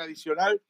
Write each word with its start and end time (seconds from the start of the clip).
adicional. 0.00 0.60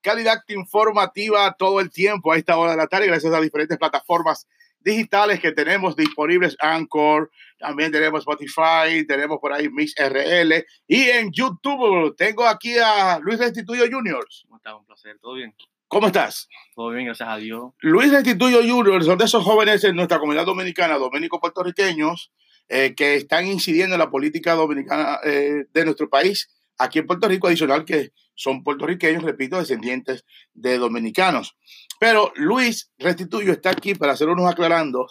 Calidad 0.00 0.42
informativa 0.48 1.54
todo 1.58 1.80
el 1.80 1.90
tiempo 1.90 2.32
a 2.32 2.36
esta 2.36 2.56
hora 2.56 2.72
de 2.72 2.76
la 2.78 2.86
tarde, 2.86 3.06
gracias 3.06 3.32
a 3.32 3.40
diferentes 3.40 3.76
plataformas 3.76 4.46
digitales 4.80 5.40
que 5.40 5.52
tenemos 5.52 5.94
disponibles, 5.94 6.56
Anchor, 6.58 7.30
también 7.58 7.92
tenemos 7.92 8.20
Spotify, 8.20 9.06
tenemos 9.06 9.38
por 9.38 9.52
ahí 9.52 9.68
Mix 9.68 9.94
RL 9.98 10.64
y 10.86 11.02
en 11.10 11.30
YouTube 11.32 12.16
tengo 12.16 12.46
aquí 12.46 12.78
a 12.78 13.18
Luis 13.18 13.38
Restituyo 13.38 13.84
Jr. 13.90 14.26
¿Cómo 14.42 14.56
estás? 14.56 14.74
Un 14.74 14.86
placer, 14.86 15.18
¿todo 15.20 15.34
bien? 15.34 15.54
¿Cómo 15.86 16.06
estás? 16.06 16.48
Todo 16.74 16.90
bien, 16.90 17.06
gracias 17.06 17.28
a 17.28 17.36
Dios. 17.36 17.72
Luis 17.80 18.10
Restituyo 18.12 18.60
Jr. 18.62 19.04
son 19.04 19.18
de 19.18 19.24
esos 19.24 19.44
jóvenes 19.44 19.84
en 19.84 19.96
nuestra 19.96 20.18
comunidad 20.18 20.46
dominicana, 20.46 20.96
dominicos 20.96 21.40
puertorriqueños, 21.40 22.32
eh, 22.68 22.94
que 22.94 23.16
están 23.16 23.46
incidiendo 23.46 23.96
en 23.96 23.98
la 23.98 24.10
política 24.10 24.54
dominicana 24.54 25.18
eh, 25.24 25.64
de 25.72 25.84
nuestro 25.84 26.08
país 26.08 26.48
aquí 26.78 27.00
en 27.00 27.06
Puerto 27.06 27.28
Rico, 27.28 27.48
adicional 27.48 27.84
que 27.84 28.12
son 28.40 28.64
puertorriqueños, 28.64 29.22
repito, 29.22 29.58
descendientes 29.58 30.24
de 30.54 30.78
dominicanos. 30.78 31.56
Pero 31.98 32.32
Luis 32.36 32.90
Restituyo 32.98 33.52
está 33.52 33.70
aquí 33.70 33.94
para 33.94 34.12
hacer 34.12 34.28
unos 34.28 34.50
aclarando 34.50 35.06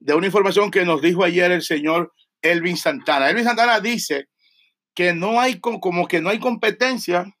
de 0.00 0.14
una 0.14 0.26
información 0.26 0.72
que 0.72 0.84
nos 0.84 1.00
dijo 1.00 1.22
ayer 1.22 1.52
el 1.52 1.62
señor 1.62 2.12
Elvin 2.42 2.76
Santana. 2.76 3.30
Elvin 3.30 3.44
Santana 3.44 3.78
dice 3.78 4.26
que 4.92 5.14
no 5.14 5.40
hay 5.40 5.60
como 5.60 6.08
que 6.08 6.20
no 6.20 6.30
hay 6.30 6.40
competencia 6.40 7.32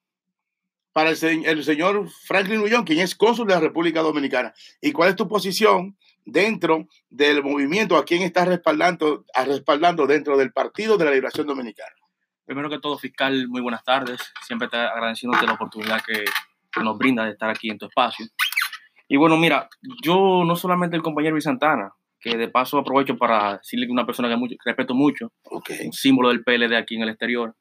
para 0.92 1.10
el, 1.10 1.44
el 1.44 1.64
señor 1.64 2.08
Franklin 2.26 2.60
Ullón, 2.60 2.84
quien 2.84 3.00
es 3.00 3.16
cónsul 3.16 3.48
de 3.48 3.54
la 3.54 3.60
República 3.60 4.02
Dominicana. 4.02 4.54
¿Y 4.80 4.92
cuál 4.92 5.10
es 5.10 5.16
tu 5.16 5.26
posición 5.26 5.98
dentro 6.24 6.86
del 7.10 7.42
movimiento? 7.42 7.96
¿A 7.96 8.04
quién 8.04 8.22
estás 8.22 8.46
respaldando, 8.46 9.24
respaldando 9.44 10.06
dentro 10.06 10.36
del 10.36 10.52
Partido 10.52 10.96
de 10.96 11.06
la 11.06 11.10
Liberación 11.10 11.48
Dominicana? 11.48 12.03
Primero 12.46 12.68
que 12.68 12.78
todo, 12.78 12.98
fiscal, 12.98 13.48
muy 13.48 13.60
buenas 13.60 13.84
tardes. 13.84 14.20
Siempre 14.42 14.68
te 14.68 14.76
agradeciéndote 14.76 15.46
la 15.46 15.54
oportunidad 15.54 16.02
que, 16.04 16.24
que 16.70 16.80
nos 16.82 16.98
brinda 16.98 17.24
de 17.24 17.30
estar 17.30 17.48
aquí 17.48 17.70
en 17.70 17.78
tu 17.78 17.86
espacio. 17.86 18.26
Y 19.08 19.16
bueno, 19.16 19.36
mira, 19.36 19.68
yo 20.02 20.44
no 20.44 20.56
solamente 20.56 20.96
el 20.96 21.02
compañero 21.02 21.40
Santana, 21.40 21.92
que 22.20 22.36
de 22.36 22.48
paso 22.48 22.78
aprovecho 22.78 23.16
para 23.16 23.58
decirle 23.58 23.86
que 23.86 23.92
una 23.92 24.06
persona 24.06 24.28
que, 24.28 24.36
mucho, 24.36 24.56
que 24.56 24.70
respeto 24.70 24.94
mucho, 24.94 25.30
Okay. 25.44 25.86
un 25.86 25.92
símbolo 25.92 26.30
del 26.30 26.42
PLD 26.42 26.74
aquí 26.76 26.96
en 26.96 27.02
el 27.02 27.10
exterior, 27.10 27.54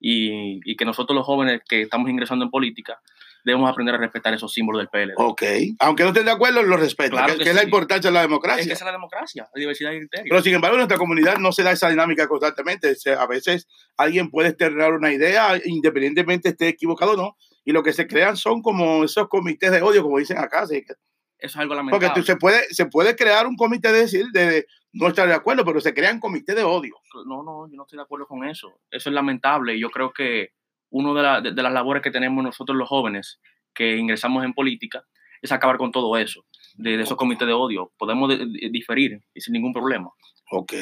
y, 0.00 0.60
y, 0.70 0.76
que 0.76 0.84
nosotros 0.84 1.16
los 1.16 1.24
jóvenes 1.24 1.62
que 1.66 1.82
estamos 1.82 2.10
ingresando 2.10 2.44
en 2.44 2.50
política 2.50 3.00
debemos 3.46 3.70
aprender 3.70 3.94
a 3.94 3.98
respetar 3.98 4.34
esos 4.34 4.52
símbolos 4.52 4.80
del 4.80 4.88
PLD. 4.88 5.14
Ok. 5.16 5.42
Aunque 5.78 6.02
no 6.02 6.08
estén 6.08 6.24
de 6.24 6.32
acuerdo, 6.32 6.64
lo 6.64 6.76
respeto. 6.76 7.12
Claro 7.12 7.36
que, 7.38 7.48
es 7.48 7.54
la 7.54 7.62
importancia 7.62 8.10
de 8.10 8.14
la 8.14 8.22
democracia. 8.22 8.60
Es 8.62 8.66
que 8.66 8.72
es 8.72 8.82
la 8.82 8.90
democracia, 8.90 9.48
la 9.54 9.58
diversidad 9.60 9.90
de 9.92 9.98
criterios. 10.00 10.26
Pero 10.28 10.42
sin 10.42 10.54
embargo, 10.54 10.74
en 10.74 10.80
nuestra 10.80 10.98
comunidad 10.98 11.38
no 11.38 11.52
se 11.52 11.62
da 11.62 11.70
esa 11.70 11.88
dinámica 11.88 12.26
constantemente. 12.26 12.94
A 13.16 13.26
veces 13.28 13.68
alguien 13.96 14.30
puede 14.30 14.48
externar 14.48 14.92
una 14.92 15.12
idea, 15.12 15.58
independientemente 15.64 16.48
esté 16.48 16.66
equivocado 16.68 17.12
o 17.12 17.16
no, 17.16 17.36
y 17.64 17.70
lo 17.70 17.84
que 17.84 17.92
se 17.92 18.08
crean 18.08 18.36
son 18.36 18.62
como 18.62 19.04
esos 19.04 19.28
comités 19.28 19.70
de 19.70 19.80
odio, 19.80 20.02
como 20.02 20.18
dicen 20.18 20.38
acá. 20.38 20.62
así 20.62 20.82
que- 20.84 20.94
Eso 20.94 20.98
es 21.38 21.56
algo 21.56 21.74
Porque 21.74 21.92
lamentable. 22.06 22.14
tú- 22.22 22.26
se, 22.26 22.36
puede, 22.36 22.64
se 22.74 22.86
puede 22.86 23.14
crear 23.14 23.46
un 23.46 23.54
comité 23.56 23.92
de 23.92 23.98
decir, 24.00 24.26
de, 24.32 24.46
de 24.50 24.66
no 24.92 25.06
estar 25.08 25.28
de 25.28 25.34
acuerdo, 25.34 25.64
pero 25.64 25.80
se 25.80 25.94
crean 25.94 26.18
comités 26.18 26.56
de 26.56 26.64
odio. 26.64 26.94
No, 27.26 27.42
no, 27.44 27.68
yo 27.70 27.76
no 27.76 27.82
estoy 27.84 27.98
de 27.98 28.02
acuerdo 28.02 28.26
con 28.26 28.44
eso. 28.44 28.80
Eso 28.90 29.08
es 29.10 29.14
lamentable 29.14 29.76
y 29.76 29.80
yo 29.80 29.90
creo 29.90 30.12
que 30.12 30.50
una 30.96 31.12
de, 31.14 31.22
la- 31.22 31.40
de- 31.40 31.52
de 31.52 31.62
las 31.62 31.72
labores 31.72 32.02
que 32.02 32.10
tenemos 32.10 32.42
nosotros 32.42 32.76
los 32.76 32.88
jóvenes 32.88 33.40
que 33.74 33.96
ingresamos 33.96 34.44
en 34.44 34.54
política 34.54 35.04
es 35.42 35.52
acabar 35.52 35.76
con 35.76 35.92
todo 35.92 36.16
eso, 36.16 36.44
de, 36.74 36.96
de 36.96 37.02
esos 37.02 37.16
comités 37.16 37.46
de 37.46 37.52
odio. 37.54 37.92
Podemos 37.98 38.28
de- 38.30 38.46
de- 38.46 38.70
diferir 38.70 39.20
y 39.34 39.40
sin 39.40 39.52
ningún 39.52 39.72
problema. 39.72 40.10
Ok. 40.50 40.72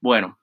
Bueno, 0.00 0.38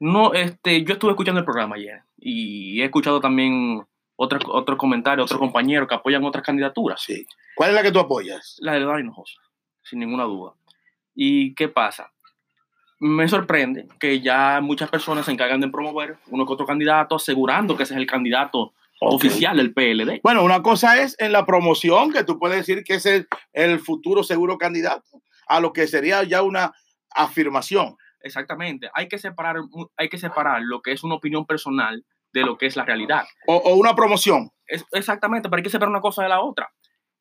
no, 0.00 0.32
este, 0.34 0.82
yo 0.84 0.94
estuve 0.94 1.12
escuchando 1.12 1.38
el 1.38 1.44
programa 1.44 1.76
ayer 1.76 2.00
y 2.18 2.80
he 2.80 2.84
escuchado 2.84 3.20
también 3.20 3.82
otros 4.16 4.42
otros 4.46 4.78
comentarios, 4.78 5.24
otros 5.26 5.40
compañeros 5.40 5.88
que 5.88 5.94
apoyan 5.94 6.24
otras 6.24 6.44
candidaturas. 6.44 7.00
Sí. 7.02 7.26
¿Cuál 7.56 7.70
es 7.70 7.76
la 7.76 7.82
que 7.82 7.92
tú 7.92 7.98
apoyas? 8.00 8.56
La 8.60 8.72
de 8.74 8.84
Dani 8.84 9.00
Hinojosa, 9.02 9.40
sin 9.82 9.98
ninguna 10.00 10.24
duda. 10.24 10.54
¿Y 11.14 11.54
qué 11.54 11.68
pasa? 11.68 12.12
Me 13.00 13.28
sorprende 13.28 13.88
que 13.98 14.20
ya 14.20 14.60
muchas 14.62 14.88
personas 14.88 15.26
se 15.26 15.32
encargan 15.32 15.60
de 15.60 15.68
promover 15.68 16.16
uno 16.28 16.46
que 16.46 16.52
otro 16.52 16.66
candidato, 16.66 17.16
asegurando 17.16 17.76
que 17.76 17.82
ese 17.82 17.94
es 17.94 18.00
el 18.00 18.06
candidato 18.06 18.72
oficial 19.00 19.56
del 19.56 19.74
PLD. 19.74 20.20
Bueno, 20.22 20.42
una 20.44 20.62
cosa 20.62 21.02
es 21.02 21.16
en 21.18 21.32
la 21.32 21.44
promoción, 21.44 22.12
que 22.12 22.24
tú 22.24 22.38
puedes 22.38 22.58
decir 22.58 22.84
que 22.84 22.94
es 22.94 23.06
el, 23.06 23.26
el 23.52 23.80
futuro 23.80 24.22
seguro 24.22 24.56
candidato, 24.56 25.22
a 25.46 25.60
lo 25.60 25.72
que 25.72 25.86
sería 25.86 26.22
ya 26.22 26.42
una 26.42 26.72
afirmación. 27.14 27.96
Exactamente. 28.20 28.88
Hay 28.94 29.08
que 29.08 29.18
separar, 29.18 29.56
hay 29.96 30.08
que 30.08 30.18
separar 30.18 30.62
lo 30.62 30.80
que 30.80 30.92
es 30.92 31.04
una 31.04 31.16
opinión 31.16 31.44
personal 31.44 32.04
de 32.32 32.40
lo 32.40 32.56
que 32.56 32.66
es 32.66 32.76
la 32.76 32.84
realidad. 32.84 33.24
O, 33.46 33.56
o 33.56 33.74
una 33.74 33.94
promoción. 33.94 34.50
Es, 34.66 34.84
exactamente, 34.92 35.48
pero 35.48 35.58
hay 35.58 35.62
que 35.62 35.70
separar 35.70 35.90
una 35.90 36.00
cosa 36.00 36.22
de 36.22 36.30
la 36.30 36.40
otra. 36.40 36.70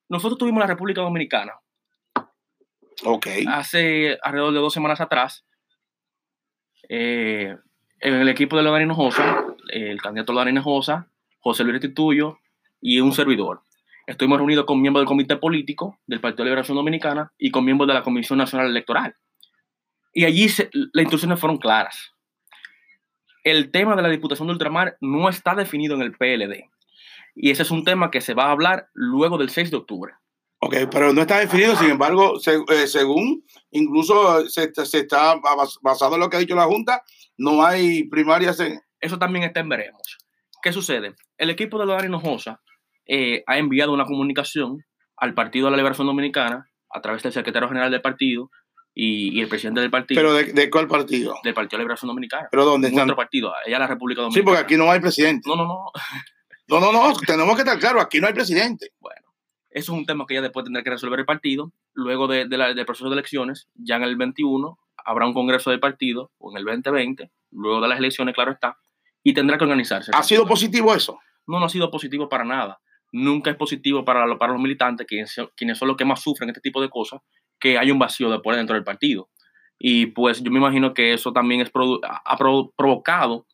Nosotros 0.08 0.38
tuvimos 0.38 0.62
la 0.62 0.68
República 0.68 1.02
Dominicana 1.02 1.54
Ok. 3.04 3.28
hace 3.48 4.18
alrededor 4.22 4.54
de 4.54 4.60
dos 4.60 4.74
semanas 4.74 5.02
atrás, 5.02 5.46
eh, 6.90 7.56
en 8.00 8.14
el 8.14 8.30
equipo 8.30 8.58
de 8.58 8.64
Lodan 8.64 8.84
Hinojosa, 8.84 9.46
el 9.70 10.02
candidato 10.02 10.34
Lodan 10.34 10.50
Hinojosa, 10.50 11.08
José 11.40 11.64
Luis 11.64 11.74
Restituyo 11.74 12.40
y 12.82 13.00
un 13.00 13.14
servidor. 13.14 13.62
Estuvimos 14.06 14.38
reunidos 14.38 14.66
con 14.66 14.82
miembros 14.82 15.02
del 15.02 15.08
comité 15.08 15.38
político 15.38 15.98
del 16.08 16.20
Partido 16.20 16.44
de 16.44 16.50
Liberación 16.50 16.76
Dominicana 16.76 17.32
y 17.38 17.52
con 17.52 17.64
miembros 17.64 17.88
de 17.88 17.94
la 17.94 18.04
Comisión 18.04 18.38
Nacional 18.38 18.68
Electoral. 18.68 19.16
Y 20.14 20.26
allí 20.26 20.48
las 20.74 21.02
instrucciones 21.02 21.40
fueron 21.40 21.58
claras. 21.58 22.12
El 23.44 23.72
tema 23.72 23.96
de 23.96 24.02
la 24.02 24.10
Diputación 24.10 24.48
de 24.48 24.54
Ultramar 24.54 24.98
no 25.02 25.30
está 25.30 25.56
definido 25.56 25.96
en 25.96 26.02
el 26.02 26.14
PLD. 26.14 26.70
Y 27.36 27.52
ese 27.52 27.64
es 27.64 27.72
un 27.72 27.84
tema 27.84 28.12
que 28.12 28.22
se 28.22 28.34
va 28.34 28.46
a 28.46 28.52
hablar 28.52 28.90
luego 28.94 29.38
del 29.38 29.50
6 29.50 29.72
de 29.72 29.78
octubre. 29.78 30.14
Ok, 30.66 30.76
pero 30.92 31.12
no 31.12 31.22
está 31.22 31.40
definido, 31.40 31.76
sin 31.76 31.90
embargo, 31.90 32.40
se- 32.40 32.64
eh, 32.70 32.88
según 32.88 33.44
incluso 33.72 34.48
se, 34.48 34.64
está- 34.66 34.86
se 34.86 35.00
está 35.00 35.36
bas- 35.36 35.78
basado 35.82 36.14
en 36.16 36.22
lo 36.22 36.30
que 36.30 36.38
ha 36.38 36.40
dicho 36.40 36.56
la 36.56 36.64
Junta, 36.66 37.04
no 37.38 37.66
hay 37.66 38.04
primarias 38.06 38.60
en... 38.62 38.80
Eso 39.02 39.20
también 39.20 39.44
está 39.44 39.60
en 39.60 39.68
veremos. 39.68 40.02
¿Qué 40.62 40.72
sucede? 40.72 41.16
El 41.38 41.50
equipo 41.50 41.78
de 41.80 41.86
Lodan 41.86 42.06
Hinojosa 42.06 42.62
eh, 43.06 43.44
ha 43.46 43.58
enviado 43.58 43.92
una 43.92 44.06
comunicación 44.06 44.78
al 45.18 45.34
Partido 45.34 45.66
de 45.66 45.72
la 45.72 45.78
Liberación 45.78 46.08
Dominicana 46.08 46.66
a 46.90 47.02
través 47.02 47.24
del 47.24 47.34
secretario 47.34 47.68
general 47.68 47.92
del 47.92 48.02
partido 48.02 48.50
y, 48.94 49.38
y 49.38 49.42
el 49.42 49.50
presidente 49.50 49.82
del 49.82 49.90
partido, 49.92 50.22
¿Pero 50.22 50.34
de, 50.34 50.46
de 50.54 50.70
cuál 50.70 50.88
partido? 50.88 51.36
del 51.44 51.54
Partido 51.54 51.72
de 51.72 51.78
la 51.80 51.84
Liberación 51.86 52.08
Dominicana. 52.08 52.48
¿Pero 52.52 52.64
dónde 52.64 52.88
están? 52.88 53.08
Nuestro 53.08 53.16
partido, 53.18 53.54
allá 53.66 53.80
la 53.80 53.88
República 53.88 54.20
Sí, 54.22 54.24
Dominicana. 54.26 54.46
porque 54.46 54.62
aquí 54.64 54.78
no 54.78 54.90
hay 54.92 55.00
presidente. 55.02 55.50
No, 55.50 55.56
no, 55.58 55.66
no. 55.66 55.92
No, 56.68 56.80
no, 56.80 56.94
no, 56.94 57.14
tenemos 57.28 57.56
que 57.56 57.64
estar 57.64 57.78
claros, 57.80 58.04
aquí 58.04 58.22
no 58.22 58.28
hay 58.28 58.34
presidente. 58.34 58.92
Bueno, 59.02 59.20
eso 59.74 59.94
es 59.94 59.98
un 60.00 60.06
tema 60.06 60.26
que 60.28 60.36
ya 60.36 60.42
después 60.42 60.64
tendrá 60.64 60.84
que 60.84 60.90
resolver 60.90 61.20
el 61.20 61.26
partido. 61.26 61.72
Luego 61.94 62.28
de, 62.28 62.46
de 62.48 62.58
la- 62.58 62.74
del 62.74 62.86
proceso 62.86 63.10
de 63.10 63.14
elecciones, 63.16 63.68
ya 63.76 63.96
en 63.98 64.04
el 64.04 64.16
21 64.16 64.78
habrá 65.06 65.26
un 65.26 65.34
congreso 65.34 65.70
del 65.72 65.80
partido, 65.80 66.32
o 66.38 66.52
en 66.52 66.58
el 66.58 66.66
2020, 66.66 67.32
luego 67.52 67.82
de 67.82 67.88
las 67.90 68.00
elecciones, 68.00 68.34
claro 68.36 68.52
está, 68.52 68.78
y 69.24 69.34
tendrá 69.34 69.58
que 69.58 69.64
organizarse. 69.66 70.12
¿Ha 70.14 70.24
sido 70.24 70.46
positivo 70.48 70.94
eso? 70.96 71.20
no, 71.46 71.60
no 71.60 71.66
ha 71.66 71.70
sido 71.70 71.92
positivo 71.92 72.30
para 72.30 72.46
nada. 72.46 72.80
Nunca 73.12 73.52
es 73.52 73.58
positivo 73.58 74.06
para, 74.06 74.26
lo- 74.26 74.38
para 74.40 74.54
los 74.54 74.62
militantes, 74.62 75.06
quienes, 75.06 75.34
son- 75.34 75.50
quienes 75.58 75.78
son 75.78 75.90
los 75.90 75.98
que 75.98 76.06
más 76.06 76.22
sufren 76.22 76.50
este 76.50 76.62
tipo 76.62 76.82
de 76.82 76.90
cosas, 76.90 77.20
que 77.60 77.78
hay 77.78 77.92
un 77.92 78.00
vacío 78.00 78.30
de 78.32 78.40
poder 78.40 78.58
dentro 78.60 78.76
del 78.76 78.84
partido. 78.86 79.30
Y 79.78 80.06
pues 80.08 80.42
yo 80.42 80.50
me 80.52 80.60
imagino 80.60 80.94
que 80.94 81.14
eso 81.14 81.34
también 81.34 81.60
es 81.62 81.72
produ- 81.74 82.00
ha 82.04 82.38
pro- 82.38 82.72
provocado 82.78 83.46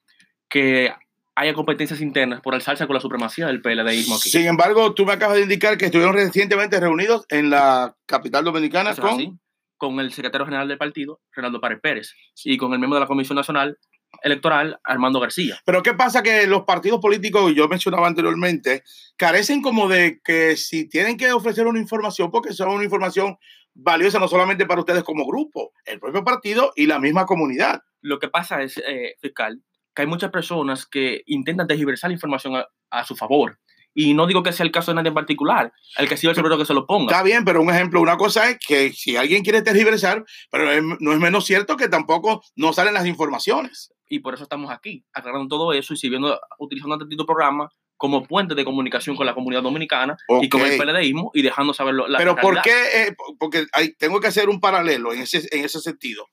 que 0.50 0.94
haya 1.40 1.54
competencias 1.54 2.02
internas 2.02 2.42
por 2.42 2.54
alzarse 2.54 2.86
con 2.86 2.96
la 2.96 3.00
supremacía 3.00 3.48
del 3.48 3.62
PLDismo 3.62 4.16
aquí. 4.16 4.30
Sin 4.30 4.46
embargo, 4.46 4.94
tú 4.94 5.06
me 5.06 5.14
acabas 5.14 5.38
de 5.38 5.44
indicar 5.44 5.78
que 5.78 5.86
estuvieron 5.86 6.14
recientemente 6.14 6.80
reunidos 6.80 7.26
en 7.30 7.50
la 7.50 7.96
capital 8.06 8.44
dominicana 8.44 8.94
con... 8.94 9.10
así, 9.12 9.32
con 9.78 10.00
el 10.02 10.12
secretario 10.12 10.46
general 10.46 10.68
del 10.68 10.78
partido, 10.78 11.22
Renaldo 11.32 11.62
Párez 11.62 11.80
Pérez, 11.82 12.14
y 12.44 12.58
con 12.58 12.74
el 12.74 12.80
miembro 12.80 12.96
de 12.96 13.02
la 13.02 13.08
Comisión 13.08 13.38
Nacional 13.38 13.78
Electoral, 14.22 14.80
Armando 14.84 15.22
García. 15.22 15.62
Pero 15.66 15.82
¿qué 15.82 15.94
pasa? 15.94 16.22
Que 16.22 16.46
los 16.46 16.64
partidos 16.64 17.00
políticos, 17.00 17.54
yo 17.56 17.70
mencionaba 17.70 18.08
anteriormente, 18.08 18.84
carecen 19.16 19.62
como 19.62 19.88
de 19.88 20.20
que 20.22 20.58
si 20.58 20.90
tienen 20.90 21.16
que 21.16 21.32
ofrecer 21.32 21.68
una 21.68 21.80
información, 21.80 22.32
porque 22.32 22.52
son 22.52 22.70
una 22.70 22.84
información 22.84 23.38
valiosa 23.74 24.20
no 24.20 24.28
solamente 24.28 24.66
para 24.66 24.82
ustedes 24.82 25.04
como 25.04 25.26
grupo, 25.26 25.72
el 25.86 26.02
propio 26.02 26.26
partido 26.26 26.74
y 26.76 26.86
la 26.86 27.00
misma 27.00 27.26
comunidad. 27.26 27.82
Lo 28.02 28.20
que 28.20 28.28
pasa 28.28 28.62
es, 28.62 28.78
eh, 28.78 29.16
fiscal, 29.22 29.62
que 29.96 30.02
hay 30.04 30.08
muchas 30.08 30.32
personas 30.32 30.86
que 30.86 31.24
intentan 31.26 31.68
tergiversar 31.68 32.10
la 32.10 32.14
información 32.16 32.56
a, 32.56 32.66
a 32.90 33.06
su 33.06 33.16
favor. 33.16 33.60
Y 33.94 34.14
no 34.14 34.28
digo 34.28 34.44
que 34.44 34.54
sea 34.54 34.66
el 34.66 34.72
caso 34.72 34.92
de 34.92 34.96
nadie 34.96 35.08
en 35.10 35.16
particular, 35.16 35.74
el 35.98 36.08
que 36.08 36.16
sido 36.16 36.30
el 36.30 36.36
cerebro 36.36 36.58
que 36.58 36.66
se 36.66 36.76
lo 36.76 36.86
ponga. 36.86 37.12
Está 37.12 37.24
bien, 37.24 37.44
pero 37.44 37.62
un 37.62 37.70
ejemplo, 37.72 38.00
una 38.00 38.18
cosa 38.18 38.50
es 38.50 38.58
que 38.66 38.94
si 38.94 39.18
alguien 39.18 39.44
quiere 39.44 39.62
tergiversar, 39.64 40.24
pero 40.52 40.82
no 41.00 41.12
es 41.12 41.20
menos 41.20 41.46
cierto 41.46 41.76
que 41.76 41.90
tampoco 41.90 42.44
no 42.56 42.72
salen 42.72 42.94
las 42.94 43.08
informaciones. 43.08 43.92
Y 44.08 44.20
por 44.20 44.36
eso 44.36 44.44
estamos 44.44 44.72
aquí, 44.72 45.04
aclarando 45.12 45.48
todo 45.48 45.74
eso 45.74 45.94
y 45.94 45.98
sirviendo, 45.98 46.40
utilizando 46.60 46.96
este 46.96 47.08
tipo 47.08 47.24
de 47.24 47.28
programa 47.28 47.70
como 47.98 48.24
puente 48.24 48.56
de 48.56 48.64
comunicación 48.64 49.16
con 49.18 49.26
la 49.26 49.34
comunidad 49.34 49.62
dominicana 49.64 50.16
y 50.42 50.48
con 50.48 50.62
el. 50.62 50.78
PLDismo 50.78 51.32
y 51.34 51.42
dejando 51.42 51.74
saber 51.74 51.96
la 51.96 52.18
Pero 52.18 52.36
¿por 52.36 52.54
realidad. 52.56 52.64
qué? 52.64 53.02
Eh, 53.10 53.16
porque 53.38 53.66
hay- 53.74 53.94
tengo 53.96 54.22
que 54.22 54.28
hacer 54.28 54.48
un 54.50 54.62
paralelo 54.62 55.12
en 55.14 55.22
ese, 55.24 55.46
en 55.52 55.66
ese 55.66 55.82
sentido. 55.82 56.26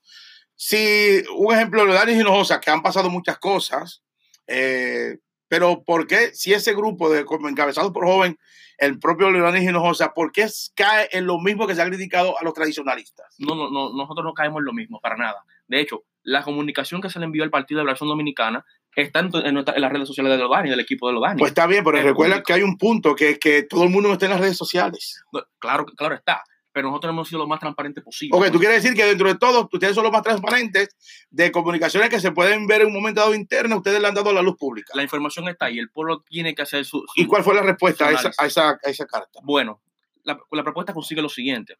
Si, 0.57 1.23
un 1.37 1.53
ejemplo, 1.53 1.85
de 1.85 1.93
Dani 1.93 2.13
Hinojosa, 2.13 2.59
que 2.59 2.71
han 2.71 2.81
pasado 2.81 3.09
muchas 3.09 3.37
cosas, 3.37 4.03
eh, 4.47 5.17
Pero 5.47 5.83
¿por 5.83 6.07
qué 6.07 6.33
si 6.33 6.53
ese 6.53 6.73
grupo 6.73 7.09
de 7.09 7.19
encabezados 7.19 7.91
por 7.91 8.05
joven, 8.05 8.37
el 8.77 8.99
propio 8.99 9.31
Leonis 9.31 9.63
Hinojosa, 9.63 10.13
¿por 10.13 10.31
qué 10.31 10.47
cae 10.75 11.07
en 11.11 11.25
lo 11.25 11.39
mismo 11.39 11.65
que 11.65 11.75
se 11.75 11.81
ha 11.81 11.85
criticado 11.85 12.37
a 12.39 12.43
los 12.43 12.53
tradicionalistas? 12.53 13.35
No, 13.39 13.55
no, 13.55 13.69
no, 13.71 13.93
nosotros 13.93 14.25
no 14.25 14.33
caemos 14.33 14.59
en 14.59 14.65
lo 14.65 14.73
mismo, 14.73 14.99
para 14.99 15.15
nada. 15.15 15.43
De 15.67 15.79
hecho, 15.79 16.03
la 16.23 16.43
comunicación 16.43 17.01
que 17.01 17.09
se 17.09 17.19
le 17.19 17.25
envió 17.25 17.43
al 17.43 17.49
Partido 17.49 17.79
de 17.79 17.83
Liberación 17.83 18.09
Dominicana 18.09 18.65
está 18.95 19.19
en, 19.19 19.31
en, 19.33 19.55
las 19.55 19.91
redes 19.91 20.07
sociales 20.07 20.33
de 20.33 20.37
Lodani, 20.39 20.69
del 20.69 20.79
equipo 20.79 21.07
de 21.07 21.13
Lodani. 21.13 21.39
Pues 21.39 21.51
está 21.51 21.65
bien, 21.65 21.83
pero 21.83 22.01
recuerda 22.01 22.43
que 22.43 22.53
hay 22.53 22.63
un 22.63 22.77
punto, 22.77 23.15
que, 23.15 23.39
que 23.39 23.63
todo 23.63 23.83
el 23.83 23.89
mundo 23.89 24.09
no 24.09 24.13
está 24.13 24.25
en 24.25 24.31
las 24.31 24.41
redes 24.41 24.57
sociales. 24.57 25.23
claro, 25.59 25.85
claro 25.85 26.15
está 26.15 26.43
pero 26.77 26.89
nosotros 26.89 27.09
hemos 27.11 27.27
sido 27.27 27.39
lo 27.39 27.47
más 27.47 27.59
transparentes 27.59 28.03
posible. 28.03 28.37
Ok, 28.37 28.51
tú 28.51 28.59
quieres 28.59 28.83
decir 28.83 28.95
que 28.95 29.03
dentro 29.03 29.27
de 29.27 29.33
todo, 29.33 29.67
ustedes 29.73 29.95
son 29.95 30.03
los 30.03 30.13
más 30.13 30.21
transparentes 30.21 30.89
de 31.31 31.51
comunicaciones 31.51 32.07
que 32.07 32.19
se 32.19 32.31
pueden 32.31 32.67
ver 32.67 32.81
en 32.81 32.89
un 32.89 32.93
momento 32.93 33.21
dado 33.21 33.33
interno, 33.33 33.77
ustedes 33.77 33.99
le 33.99 34.07
han 34.07 34.13
dado 34.13 34.31
la 34.31 34.43
luz 34.43 34.57
pública. 34.57 34.93
La 34.93 35.01
información 35.01 35.49
está 35.49 35.65
ahí, 35.65 35.79
el 35.79 35.89
pueblo 35.89 36.21
tiene 36.21 36.53
que 36.53 36.61
hacer 36.61 36.85
su... 36.85 37.03
¿Y 37.15 37.25
cuál 37.25 37.43
fue 37.43 37.55
la 37.55 37.63
respuesta 37.63 38.09
a 38.09 38.11
esa, 38.11 38.31
a, 38.37 38.45
esa, 38.45 38.69
a 38.69 38.89
esa, 38.91 39.07
carta? 39.07 39.39
Bueno, 39.41 39.81
la, 40.21 40.37
la, 40.51 40.61
propuesta 40.61 40.93
consigue 40.93 41.19
lo 41.19 41.29
siguiente. 41.29 41.79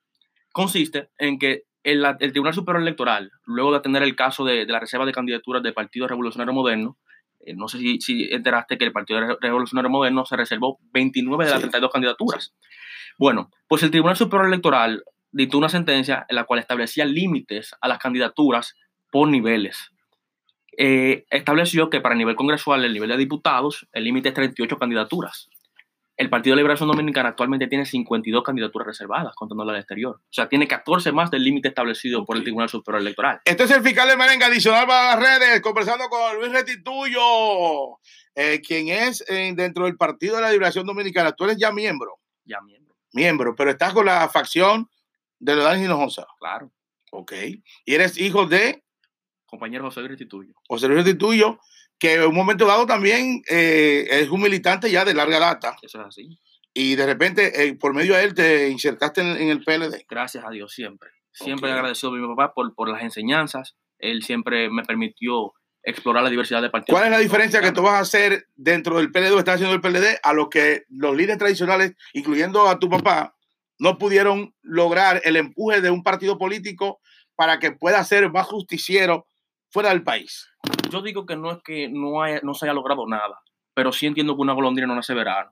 Consiste 0.52 1.12
en 1.20 1.38
que 1.38 1.66
el, 1.84 2.04
el, 2.20 2.32
Tribunal 2.32 2.56
Superior 2.56 2.82
Electoral, 2.82 3.32
luego 3.46 3.74
de 3.74 3.78
atender 3.78 4.02
el 4.02 4.16
caso 4.16 4.46
de, 4.46 4.66
de 4.66 4.74
la 4.74 4.80
reserva 4.80 5.06
de 5.06 5.12
candidaturas 5.12 5.62
del 5.62 5.76
Partido 5.76 6.08
Revolucionario 6.08 6.56
Moderno, 6.56 6.98
no 7.56 7.68
sé 7.68 7.80
si, 7.80 8.02
si, 8.02 8.30
enteraste 8.32 8.78
que 8.78 8.86
el 8.86 8.92
Partido 8.92 9.38
Revolucionario 9.40 9.90
Moderno 9.90 10.26
se 10.26 10.36
reservó 10.36 10.80
29 10.94 11.46
de 11.46 11.52
las 11.52 11.60
sí. 11.60 11.64
32 11.64 11.92
candidaturas. 11.92 12.54
Bueno, 13.18 13.52
pues 13.68 13.84
el 13.84 13.92
Tribunal 13.92 14.16
Superior 14.16 14.48
Electoral 14.48 15.04
dictó 15.32 15.58
una 15.58 15.70
sentencia 15.70 16.26
en 16.30 16.36
la 16.36 16.46
cual 16.46 16.60
establecía 16.60 17.06
límites 17.06 17.76
a 17.82 17.88
las 17.88 18.00
candidaturas 18.00 18.76
por 19.12 19.28
niveles. 19.28 19.92
Eh, 20.78 21.26
estableció 21.32 21.90
que 21.90 22.02
para 22.02 22.14
el 22.14 22.20
nivel 22.20 22.36
congresual, 22.36 22.86
el 22.86 22.94
nivel 22.94 23.10
de 23.10 23.18
diputados, 23.18 23.88
el 23.94 24.04
límite 24.04 24.30
es 24.30 24.36
38 24.36 24.78
candidaturas. 24.78 25.50
El 26.18 26.32
Partido 26.32 26.56
de 26.56 26.62
Liberación 26.62 26.90
Dominicana 26.90 27.30
actualmente 27.30 27.68
tiene 27.68 27.86
52 27.86 28.44
candidaturas 28.44 28.88
reservadas, 28.88 29.36
contando 29.36 29.64
la 29.64 29.74
del 29.74 29.82
exterior. 29.82 30.16
O 30.16 30.34
sea, 30.34 30.50
tiene 30.50 30.68
14 30.68 31.12
más 31.12 31.30
del 31.30 31.44
límite 31.44 31.68
establecido 31.68 32.26
por 32.26 32.38
el 32.38 32.44
Tribunal 32.44 32.70
Superior 32.70 33.02
Electoral. 33.02 33.40
Este 33.46 33.66
es 33.66 33.72
el 33.72 33.84
fiscal 33.84 34.10
de 34.10 34.18
Merenga, 34.18 34.48
adicional 34.48 34.88
para 34.88 35.16
las 35.16 35.20
redes, 35.20 35.62
conversando 35.62 36.10
con 36.10 36.38
Luis 36.40 36.52
Restituyo, 36.52 38.00
eh, 38.34 38.60
quien 38.66 38.90
es 38.90 39.24
eh, 39.30 39.54
dentro 39.56 39.86
del 39.86 39.96
Partido 39.96 40.38
de 40.38 40.42
la 40.42 40.52
Liberación 40.52 40.88
Dominicana. 40.88 41.34
Tú 41.34 41.44
eres 41.44 41.58
ya 41.58 41.72
miembro. 41.72 42.18
Ya 42.46 42.62
miembro. 42.62 42.96
Miembro, 43.14 43.56
pero 43.56 43.70
estás 43.70 43.94
con 43.94 44.08
la 44.08 44.28
facción 44.28 44.90
de 45.38 45.56
Leodanis 45.56 45.86
Hinojosa. 45.86 46.26
Claro. 46.40 46.72
Ok. 47.12 47.34
Y 47.86 47.94
eres 47.94 48.18
hijo 48.18 48.48
de. 48.48 48.84
Compañero 49.46 49.84
José 49.84 50.00
Luis 50.00 50.12
Restituyo. 50.12 50.54
José 50.68 50.88
Luis 50.88 51.04
Restituyo, 51.04 51.60
que 52.00 52.14
en 52.16 52.28
un 52.28 52.36
momento 52.36 52.66
dado 52.66 52.86
también 52.86 53.42
eh, 53.50 54.08
es 54.10 54.30
un 54.30 54.42
militante 54.42 54.90
ya 54.92 55.06
de 55.06 55.14
larga 55.14 55.40
data. 55.40 55.76
Eso 55.82 56.02
es 56.02 56.08
así. 56.08 56.40
Y 56.74 56.96
de 56.96 57.06
repente, 57.06 57.64
eh, 57.64 57.74
por 57.74 57.94
medio 57.94 58.16
de 58.16 58.24
él, 58.24 58.34
te 58.36 58.70
insertaste 58.70 59.22
en, 59.22 59.38
en, 59.38 59.50
el 59.50 59.64
PLD. 59.64 60.06
Gracias 60.08 60.46
a 60.46 60.52
Dios, 60.52 60.74
siempre. 60.74 61.10
Siempre 61.32 61.70
okay. 61.70 61.80
agradecido 61.80 62.14
a 62.14 62.18
mi 62.18 62.28
papá 62.28 62.54
por, 62.54 62.74
por 62.76 62.90
las 62.90 63.02
enseñanzas. 63.02 63.76
Él 63.98 64.22
siempre 64.22 64.70
me 64.70 64.84
permitió 64.84 65.54
explorar 65.88 66.24
la 66.24 66.30
diversidad 66.30 66.62
de 66.62 66.70
partidos. 66.70 67.00
¿Cuál 67.00 67.12
es 67.12 67.18
la 67.18 67.24
diferencia 67.24 67.62
que 67.62 67.72
tú 67.72 67.82
vas 67.82 67.94
a 67.94 68.00
hacer 68.00 68.48
dentro 68.56 68.98
del 68.98 69.12
PLD 69.12 69.32
o 69.32 69.40
estás 69.40 69.56
haciendo 69.56 69.74
el 69.74 69.82
PLD 69.82 70.20
a 70.22 70.34
lo 70.34 70.50
que 70.50 70.84
los 70.90 71.16
líderes 71.16 71.38
tradicionales, 71.38 71.94
incluyendo 72.14 72.68
a 72.68 72.78
tu 72.78 72.90
papá, 72.90 73.36
no 73.80 73.98
pudieron 73.98 74.54
lograr 74.62 75.22
el 75.24 75.38
empuje 75.38 75.82
de 75.82 75.90
un 75.90 76.04
partido 76.04 76.38
político 76.38 77.00
para 77.36 77.60
que 77.60 77.72
pueda 77.72 78.04
ser 78.04 78.30
más 78.32 78.48
justiciero 78.48 79.28
fuera 79.70 79.90
del 79.90 80.04
país? 80.04 80.48
Yo 80.90 81.02
digo 81.02 81.26
que 81.26 81.36
no 81.36 81.52
es 81.52 81.60
que 81.64 81.90
no, 81.90 82.22
haya, 82.22 82.40
no 82.44 82.54
se 82.54 82.66
haya 82.66 82.74
logrado 82.74 83.06
nada, 83.08 83.40
pero 83.74 83.92
sí 83.92 84.06
entiendo 84.06 84.36
que 84.36 84.42
una 84.42 84.54
golondrina 84.54 84.88
no 84.88 84.96
nace 84.96 85.14
verano. 85.14 85.52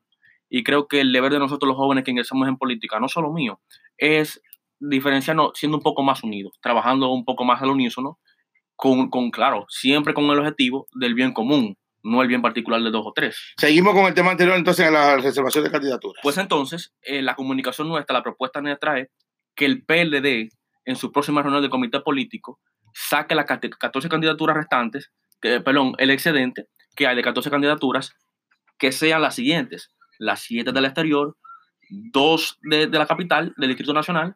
Y 0.49 0.63
creo 0.63 0.87
que 0.87 1.01
el 1.01 1.11
deber 1.11 1.31
de 1.33 1.39
nosotros 1.39 1.67
los 1.67 1.77
jóvenes 1.77 2.03
que 2.03 2.11
ingresamos 2.11 2.47
en 2.47 2.57
política, 2.57 2.99
no 2.99 3.07
solo 3.07 3.31
mío, 3.31 3.59
es 3.97 4.41
diferenciarnos 4.79 5.51
siendo 5.55 5.77
un 5.77 5.83
poco 5.83 6.03
más 6.03 6.23
unidos, 6.23 6.57
trabajando 6.61 7.09
un 7.09 7.25
poco 7.25 7.43
más 7.43 7.61
al 7.61 7.69
unísono, 7.69 8.19
con, 8.75 9.09
con, 9.09 9.31
claro, 9.31 9.65
siempre 9.69 10.13
con 10.13 10.25
el 10.25 10.39
objetivo 10.39 10.87
del 10.93 11.13
bien 11.13 11.33
común, 11.33 11.77
no 12.03 12.21
el 12.21 12.27
bien 12.27 12.41
particular 12.41 12.81
de 12.81 12.91
dos 12.91 13.05
o 13.05 13.13
tres. 13.13 13.53
Seguimos 13.57 13.93
con 13.93 14.05
el 14.05 14.13
tema 14.13 14.31
anterior, 14.31 14.55
entonces, 14.55 14.85
a 14.85 14.91
la 14.91 15.17
reservación 15.17 15.63
de 15.63 15.71
candidaturas. 15.71 16.21
Pues 16.21 16.37
entonces, 16.37 16.93
eh, 17.01 17.21
la 17.21 17.35
comunicación 17.35 17.87
nuestra, 17.87 18.13
la 18.13 18.23
propuesta 18.23 18.61
nuestra 18.61 18.99
es 18.99 19.09
que 19.55 19.65
el 19.65 19.83
PLD, 19.83 20.49
en 20.85 20.95
su 20.95 21.11
próxima 21.11 21.41
reunión 21.41 21.61
del 21.61 21.71
comité 21.71 21.99
político, 22.01 22.59
saque 22.93 23.35
las 23.35 23.45
14 23.45 24.07
candidaturas 24.07 24.55
restantes, 24.55 25.11
perdón, 25.41 25.93
el 25.97 26.09
excedente 26.09 26.67
que 26.95 27.07
hay 27.07 27.15
de 27.15 27.21
14 27.21 27.49
candidaturas, 27.49 28.13
que 28.77 28.91
sean 28.91 29.21
las 29.21 29.35
siguientes: 29.35 29.91
las 30.17 30.41
7 30.41 30.71
del 30.71 30.85
exterior, 30.85 31.37
2 31.89 32.59
de, 32.63 32.87
de 32.87 32.97
la 32.97 33.05
capital, 33.05 33.53
del 33.57 33.69
Distrito 33.69 33.93
Nacional, 33.93 34.35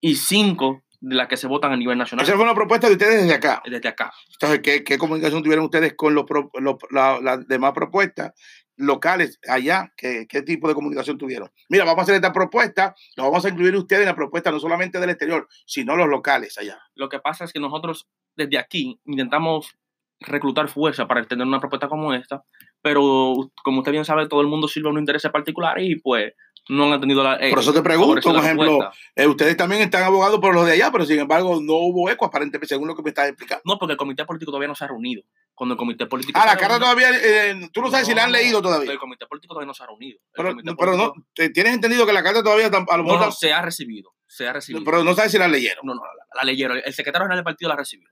y 0.00 0.16
5 0.16 0.82
de 1.00 1.14
las 1.14 1.28
que 1.28 1.36
se 1.36 1.46
votan 1.46 1.72
a 1.72 1.76
nivel 1.76 1.98
nacional. 1.98 2.24
Esa 2.24 2.34
fue 2.34 2.44
una 2.44 2.54
propuesta 2.54 2.86
de 2.86 2.94
ustedes 2.94 3.22
desde 3.22 3.34
acá. 3.34 3.62
Desde 3.64 3.88
acá. 3.88 4.12
Entonces, 4.32 4.60
¿qué, 4.60 4.84
qué 4.84 4.98
comunicación 4.98 5.42
tuvieron 5.42 5.64
ustedes 5.64 5.94
con 5.94 6.14
los, 6.14 6.24
los, 6.54 6.76
la, 6.90 7.20
las 7.20 7.46
demás 7.46 7.72
propuestas 7.72 8.32
locales 8.76 9.38
allá? 9.48 9.92
¿Qué, 9.96 10.26
¿Qué, 10.28 10.42
tipo 10.42 10.68
de 10.68 10.74
comunicación 10.74 11.18
tuvieron? 11.18 11.50
Mira, 11.68 11.84
vamos 11.84 12.00
a 12.00 12.02
hacer 12.02 12.14
esta 12.16 12.32
propuesta, 12.32 12.94
lo 13.16 13.24
vamos 13.24 13.44
a 13.44 13.48
incluir 13.48 13.76
ustedes 13.76 14.02
en 14.02 14.08
la 14.08 14.16
propuesta 14.16 14.50
no 14.50 14.58
solamente 14.58 14.98
del 14.98 15.10
exterior, 15.10 15.48
sino 15.66 15.96
los 15.96 16.08
locales 16.08 16.56
allá. 16.58 16.78
Lo 16.94 17.08
que 17.08 17.20
pasa 17.20 17.44
es 17.44 17.52
que 17.52 17.60
nosotros 17.60 18.08
desde 18.36 18.58
aquí 18.58 19.00
intentamos 19.04 19.76
reclutar 20.20 20.68
fuerza 20.68 21.06
para 21.06 21.24
tener 21.24 21.46
una 21.46 21.60
propuesta 21.60 21.88
como 21.88 22.14
esta, 22.14 22.42
pero 22.82 23.50
como 23.62 23.78
usted 23.78 23.92
bien 23.92 24.04
sabe, 24.04 24.28
todo 24.28 24.40
el 24.40 24.46
mundo 24.46 24.68
sirve 24.68 24.88
a 24.88 24.92
un 24.92 24.98
interés 24.98 25.22
particular 25.30 25.80
y 25.80 25.96
pues 25.96 26.32
no 26.68 26.92
han 26.92 27.00
tenido 27.00 27.22
la. 27.22 27.36
Eh, 27.36 27.50
por 27.50 27.60
eso 27.60 27.72
te 27.72 27.82
pregunto, 27.82 28.20
por 28.32 28.44
ejemplo, 28.44 28.90
eh, 29.14 29.26
ustedes 29.26 29.56
también 29.56 29.82
están 29.82 30.02
abogados 30.02 30.40
por 30.40 30.54
los 30.54 30.66
de 30.66 30.72
allá, 30.72 30.90
pero 30.90 31.04
sin 31.04 31.18
embargo 31.20 31.60
no 31.62 31.74
hubo 31.74 32.10
eco 32.10 32.24
aparentemente, 32.24 32.66
según 32.66 32.88
lo 32.88 32.96
que 32.96 33.02
me 33.02 33.10
estás 33.10 33.28
explicando. 33.28 33.62
No, 33.64 33.78
porque 33.78 33.92
el 33.92 33.98
comité 33.98 34.24
político 34.24 34.50
todavía 34.50 34.68
no 34.68 34.74
se 34.74 34.84
ha 34.84 34.88
reunido. 34.88 35.22
Cuando 35.54 35.74
el 35.74 35.78
comité 35.78 36.06
político. 36.06 36.38
Ah, 36.42 36.46
la 36.46 36.56
carta 36.56 36.78
todavía. 36.78 37.08
Eh, 37.12 37.70
tú 37.72 37.80
no 37.80 37.90
sabes 37.90 38.06
no, 38.08 38.12
si 38.12 38.16
la 38.16 38.24
han 38.24 38.32
leído 38.32 38.60
todavía. 38.60 38.92
El 38.92 38.98
comité 38.98 39.26
político 39.26 39.54
todavía 39.54 39.68
no 39.68 39.74
se 39.74 39.84
ha 39.84 39.86
reunido. 39.86 40.18
Pero, 40.32 40.54
pero 40.76 40.96
no, 40.96 41.12
¿tienes 41.34 41.72
entendido 41.72 42.04
que 42.04 42.12
la 42.12 42.22
carta 42.22 42.42
todavía 42.42 42.66
a 42.66 42.96
lo 42.96 43.04
mejor. 43.04 43.20
No, 43.20 43.32
se 43.32 43.52
ha 43.52 43.62
recibido. 43.62 44.12
Se 44.26 44.48
ha 44.48 44.52
recibido. 44.52 44.84
Pero 44.84 45.04
no 45.04 45.14
sabes 45.14 45.32
si 45.32 45.38
la 45.38 45.48
leyeron. 45.48 45.86
No, 45.86 45.94
no, 45.94 46.02
la, 46.02 46.24
la 46.34 46.44
leyeron. 46.44 46.78
El 46.84 46.92
secretario 46.92 47.26
general 47.26 47.38
del 47.38 47.44
partido 47.44 47.68
la 47.68 47.76
recibió. 47.76 48.08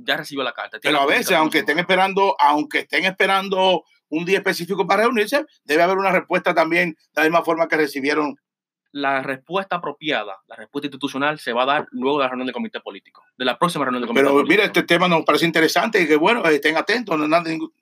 Ya 0.00 0.16
recibió 0.16 0.44
la 0.44 0.52
carta. 0.52 0.78
Pero 0.80 1.00
a 1.00 1.06
veces, 1.06 1.32
aunque 1.32 1.58
estén 1.58 1.78
esperando, 1.78 2.36
aunque 2.38 2.80
estén 2.80 3.04
esperando 3.04 3.84
un 4.08 4.24
día 4.24 4.38
específico 4.38 4.86
para 4.86 5.02
reunirse, 5.02 5.44
debe 5.64 5.82
haber 5.82 5.98
una 5.98 6.12
respuesta 6.12 6.54
también 6.54 6.90
de 6.90 7.20
la 7.20 7.22
misma 7.24 7.42
forma 7.42 7.68
que 7.68 7.76
recibieron 7.76 8.36
la 8.92 9.22
respuesta 9.22 9.76
apropiada, 9.76 10.38
la 10.46 10.56
respuesta 10.56 10.86
institucional, 10.86 11.38
se 11.38 11.52
va 11.52 11.64
a 11.64 11.66
dar 11.66 11.88
luego 11.90 12.18
de 12.18 12.24
la 12.24 12.28
reunión 12.28 12.46
del 12.46 12.54
comité 12.54 12.80
político, 12.80 13.22
de 13.36 13.44
la 13.44 13.58
próxima 13.58 13.84
reunión 13.84 14.00
del 14.02 14.08
comité 14.08 14.22
Pero 14.22 14.32
político. 14.34 14.50
mira, 14.50 14.64
este 14.64 14.82
tema 14.84 15.08
nos 15.08 15.24
parece 15.24 15.44
interesante 15.44 16.00
y 16.00 16.06
que 16.06 16.16
bueno, 16.16 16.42
estén 16.46 16.76
atentos. 16.76 17.18
No, 17.18 17.28
nada, 17.28 17.44
ningún... 17.44 17.72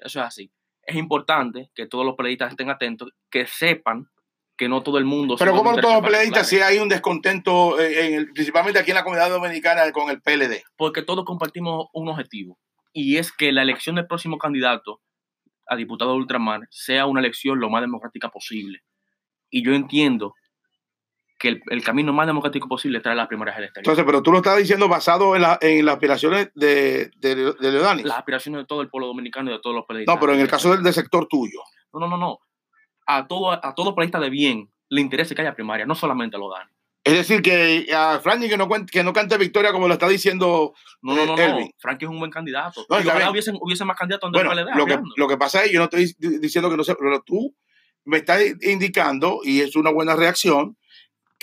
Eso 0.00 0.20
es 0.20 0.26
así. 0.26 0.50
Es 0.82 0.96
importante 0.96 1.70
que 1.74 1.86
todos 1.86 2.06
los 2.06 2.14
peleadistas 2.14 2.52
estén 2.52 2.70
atentos, 2.70 3.10
que 3.28 3.46
sepan 3.46 4.08
que 4.56 4.68
no 4.68 4.82
todo 4.82 4.98
el 4.98 5.04
mundo... 5.04 5.36
Pero 5.38 5.54
como 5.54 5.72
no 5.72 5.80
todos 5.80 5.94
los 5.94 6.04
peleadistas, 6.04 6.48
si 6.48 6.58
hay 6.58 6.78
un 6.78 6.88
descontento, 6.88 7.80
en 7.80 8.14
el, 8.14 8.32
principalmente 8.32 8.80
aquí 8.80 8.90
en 8.90 8.96
la 8.96 9.04
comunidad 9.04 9.30
dominicana 9.30 9.90
con 9.92 10.10
el 10.10 10.20
PLD. 10.22 10.62
Porque 10.76 11.02
todos 11.02 11.24
compartimos 11.24 11.88
un 11.92 12.08
objetivo, 12.08 12.58
y 12.92 13.18
es 13.18 13.32
que 13.32 13.52
la 13.52 13.62
elección 13.62 13.96
del 13.96 14.06
próximo 14.06 14.38
candidato 14.38 15.00
a 15.68 15.76
diputado 15.76 16.12
de 16.12 16.18
ultramar 16.18 16.60
sea 16.70 17.06
una 17.06 17.20
elección 17.20 17.60
lo 17.60 17.68
más 17.68 17.82
democrática 17.82 18.30
posible. 18.30 18.80
Y 19.50 19.64
yo 19.64 19.74
entiendo 19.74 20.34
que 21.38 21.48
el, 21.48 21.62
el, 21.66 21.84
camino 21.84 22.12
más 22.12 22.26
democrático 22.26 22.68
posible 22.68 23.00
trae 23.00 23.14
las 23.14 23.28
primarias 23.28 23.56
del 23.56 23.66
exterior. 23.66 23.92
Entonces, 23.92 24.04
pero 24.06 24.22
tú 24.22 24.32
lo 24.32 24.38
estás 24.38 24.56
diciendo 24.56 24.88
basado 24.88 25.36
en, 25.36 25.42
la, 25.42 25.58
en 25.60 25.84
las 25.84 25.94
aspiraciones 25.96 26.50
de, 26.54 27.10
de. 27.16 27.54
Las 28.04 28.18
aspiraciones 28.18 28.62
de 28.62 28.66
todo 28.66 28.80
el 28.80 28.88
pueblo 28.88 29.08
dominicano 29.08 29.50
y 29.50 29.54
de 29.54 29.60
todos 29.60 29.76
los 29.76 29.84
periodistas. 29.84 30.14
No, 30.14 30.20
pero 30.20 30.32
en 30.32 30.40
el 30.40 30.48
caso 30.48 30.72
del, 30.72 30.82
del 30.82 30.94
sector 30.94 31.26
tuyo. 31.28 31.60
No, 31.92 32.00
no, 32.00 32.08
no, 32.08 32.16
no. 32.16 32.38
A 33.06 33.26
todo, 33.26 33.52
a 33.52 33.74
todo 33.74 33.94
periodista 33.94 34.20
de 34.20 34.30
bien 34.30 34.70
le 34.88 35.00
interesa 35.00 35.34
que 35.34 35.42
haya 35.42 35.54
primaria, 35.54 35.86
no 35.86 35.94
solamente 35.94 36.36
a 36.36 36.38
Leodani. 36.38 36.70
Es 37.06 37.14
decir, 37.14 37.40
que 37.40 37.86
a 37.94 38.18
Frankie 38.18 38.48
que 38.48 38.56
no, 38.56 38.68
que 38.68 39.04
no 39.04 39.12
cante 39.12 39.38
victoria 39.38 39.70
como 39.70 39.86
lo 39.86 39.94
está 39.94 40.08
diciendo. 40.08 40.74
No, 41.02 41.14
no, 41.14 41.24
no. 41.24 41.36
no. 41.36 41.68
Frankie 41.78 42.04
es 42.04 42.10
un 42.10 42.18
buen 42.18 42.32
candidato. 42.32 42.84
No, 42.90 42.96
ojalá 42.96 43.30
hubiesen, 43.30 43.56
hubiese 43.60 43.84
más 43.84 43.96
candidatos 43.96 44.32
bueno, 44.32 44.50
PLD, 44.50 44.74
lo, 44.76 44.86
que, 44.86 44.98
lo 45.16 45.28
que 45.28 45.36
pasa 45.36 45.62
es, 45.62 45.70
yo 45.70 45.78
no 45.78 45.84
estoy 45.84 46.16
diciendo 46.18 46.68
que 46.68 46.76
no 46.76 46.82
sé, 46.82 46.96
pero 46.96 47.22
tú 47.22 47.54
me 48.04 48.16
estás 48.18 48.42
indicando, 48.62 49.40
y 49.44 49.60
es 49.60 49.76
una 49.76 49.92
buena 49.92 50.16
reacción, 50.16 50.76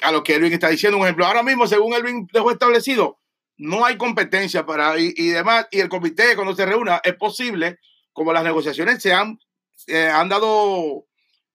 a 0.02 0.12
lo 0.12 0.22
que 0.22 0.36
Elvin 0.36 0.52
está 0.52 0.68
diciendo. 0.68 0.98
Un 0.98 1.06
ejemplo, 1.06 1.26
ahora 1.26 1.44
mismo, 1.44 1.66
según 1.66 1.94
Elvin 1.94 2.28
dejó 2.34 2.52
establecido, 2.52 3.20
no 3.56 3.86
hay 3.86 3.96
competencia 3.96 4.66
para 4.66 5.00
y, 5.00 5.14
y 5.16 5.28
demás, 5.28 5.68
y 5.72 5.80
el 5.80 5.88
comité 5.88 6.36
cuando 6.36 6.56
se 6.56 6.66
reúna 6.66 7.00
es 7.06 7.16
posible, 7.16 7.80
como 8.12 8.34
las 8.34 8.44
negociaciones 8.44 9.02
se 9.02 9.14
han, 9.14 9.40
eh, 9.88 10.08
han 10.08 10.28
dado 10.28 11.06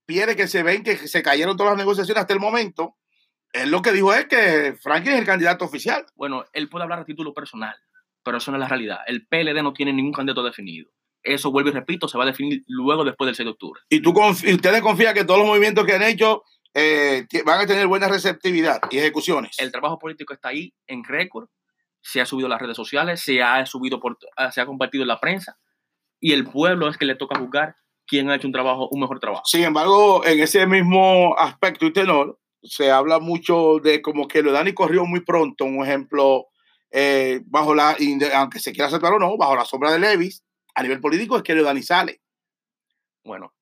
pie 0.08 0.24
de 0.24 0.34
que 0.34 0.48
se 0.48 0.62
ven 0.62 0.82
que 0.82 0.96
se 0.96 1.22
cayeron 1.22 1.56
todas 1.56 1.72
las 1.72 1.78
negociaciones 1.78 2.22
hasta 2.22 2.32
el 2.32 2.40
momento, 2.40 2.96
él 3.52 3.70
lo 3.70 3.82
que 3.82 3.92
dijo 3.92 4.12
es 4.14 4.26
que 4.26 4.74
Franklin 4.80 5.14
es 5.14 5.20
el 5.20 5.26
candidato 5.26 5.66
oficial. 5.66 6.06
Bueno, 6.16 6.46
él 6.54 6.70
puede 6.70 6.84
hablar 6.84 7.00
a 7.00 7.04
título 7.04 7.34
personal, 7.34 7.76
pero 8.22 8.38
eso 8.38 8.50
no 8.50 8.56
es 8.56 8.60
la 8.60 8.68
realidad. 8.68 9.00
El 9.06 9.26
PLD 9.26 9.62
no 9.62 9.74
tiene 9.74 9.92
ningún 9.92 10.12
candidato 10.12 10.42
definido. 10.42 10.90
Eso, 11.22 11.50
vuelvo 11.50 11.68
y 11.68 11.72
repito, 11.72 12.08
se 12.08 12.16
va 12.16 12.24
a 12.24 12.28
definir 12.28 12.64
luego 12.66 13.04
después 13.04 13.26
del 13.26 13.34
6 13.34 13.44
de 13.44 13.50
octubre. 13.50 13.80
¿Y 13.90 14.00
tú 14.00 14.14
y 14.44 14.54
ustedes 14.54 14.80
confían 14.80 15.14
que 15.14 15.24
todos 15.24 15.40
los 15.40 15.48
movimientos 15.48 15.84
que 15.84 15.92
han 15.92 16.02
hecho 16.02 16.42
eh, 16.72 17.26
van 17.44 17.60
a 17.60 17.66
tener 17.66 17.86
buena 17.86 18.08
receptividad 18.08 18.80
y 18.90 18.98
ejecuciones? 18.98 19.58
El 19.58 19.70
trabajo 19.70 19.98
político 19.98 20.32
está 20.32 20.48
ahí 20.48 20.72
en 20.86 21.04
récord, 21.04 21.48
se 22.00 22.22
ha 22.22 22.26
subido 22.26 22.46
a 22.46 22.50
las 22.50 22.62
redes 22.62 22.76
sociales, 22.76 23.20
se 23.20 23.42
ha 23.42 23.66
subido 23.66 24.00
por, 24.00 24.16
se 24.52 24.60
ha 24.60 24.66
compartido 24.66 25.02
en 25.02 25.08
la 25.08 25.20
prensa 25.20 25.58
y 26.18 26.32
el 26.32 26.44
pueblo 26.44 26.88
es 26.88 26.96
que 26.96 27.04
le 27.04 27.14
toca 27.14 27.38
juzgar 27.38 27.76
quién 28.08 28.30
ha 28.30 28.36
hecho 28.36 28.48
un 28.48 28.52
trabajo, 28.52 28.88
un 28.90 29.00
mejor 29.00 29.20
trabajo. 29.20 29.42
Sin 29.44 29.62
embargo, 29.62 30.26
en 30.26 30.40
ese 30.40 30.66
mismo 30.66 31.36
aspecto 31.38 31.86
y 31.86 31.92
tenor, 31.92 32.40
se 32.62 32.90
habla 32.90 33.20
mucho 33.20 33.78
de 33.78 34.02
como 34.02 34.26
que 34.26 34.42
lo 34.42 34.50
Dani 34.50 34.72
corrió 34.72 35.04
muy 35.04 35.20
pronto, 35.20 35.64
un 35.64 35.84
ejemplo, 35.84 36.46
eh, 36.90 37.40
bajo 37.46 37.74
la, 37.74 37.96
aunque 38.34 38.58
se 38.58 38.72
quiera 38.72 38.88
aceptar 38.88 39.12
o 39.12 39.18
no, 39.18 39.36
bajo 39.36 39.54
la 39.54 39.64
sombra 39.64 39.92
de 39.92 40.00
Levis, 40.00 40.42
a 40.74 40.82
nivel 40.82 41.00
político 41.00 41.36
es 41.36 41.42
que 41.42 41.54
Dani 41.54 41.82
sale. 41.82 42.20
Bueno. 43.24 43.54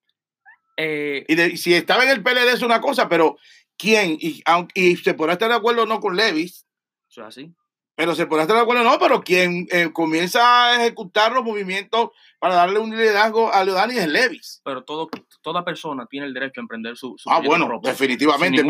Eh, 0.77 1.25
y, 1.29 1.57
si 1.57 1.75
estaba 1.75 2.05
en 2.05 2.11
el 2.11 2.23
PLD 2.23 2.53
es 2.53 2.63
una 2.63 2.81
cosa, 2.81 3.09
pero 3.09 3.37
¿quién? 3.77 4.17
Y, 4.21 4.43
y 4.75 4.97
se 4.97 5.15
podrá 5.15 5.33
estar 5.33 5.49
de 5.49 5.57
acuerdo 5.57 5.83
o 5.83 5.87
no 5.87 6.01
con 6.01 6.17
Levis. 6.17 6.67
Eso 7.11 7.23
es 7.23 7.27
así. 7.27 7.55
Pero 7.97 8.15
se 8.15 8.27
podrá 8.27 8.43
estar 8.43 8.57
de 8.57 8.63
acuerdo 8.63 8.83
o 8.83 8.85
no, 8.85 8.99
pero 8.99 9.23
quien 9.23 9.67
eh, 9.73 9.91
comienza 9.91 10.67
a 10.67 10.83
ejecutar 10.83 11.33
los 11.33 11.43
movimientos 11.43 12.11
para 12.39 12.55
darle 12.55 12.79
un 12.79 12.91
liderazgo 12.91 13.51
a 13.53 13.65
Leodani 13.65 13.97
es 13.97 14.07
Levis. 14.07 14.61
Pero 14.65 14.85
todo, 14.85 15.09
toda 15.41 15.65
persona 15.65 16.07
tiene 16.07 16.27
el 16.27 16.35
derecho 16.35 16.61
a 16.61 16.63
emprender 16.63 16.97
su, 16.99 17.15
su 17.17 17.31
Ah, 17.31 17.41
bueno, 17.41 17.81
definitivamente. 17.83 18.63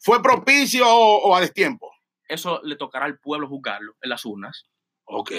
¿Fue 0.00 0.20
propicio 0.20 0.84
o, 0.88 1.34
a 1.36 1.40
destiempo? 1.40 1.92
Eso 2.28 2.60
le 2.64 2.74
tocará 2.74 3.04
al 3.04 3.20
pueblo 3.20 3.46
juzgarlo 3.46 3.94
en 4.02 4.10
las 4.10 4.24
urnas. 4.24 4.66
Ok. 5.04 5.30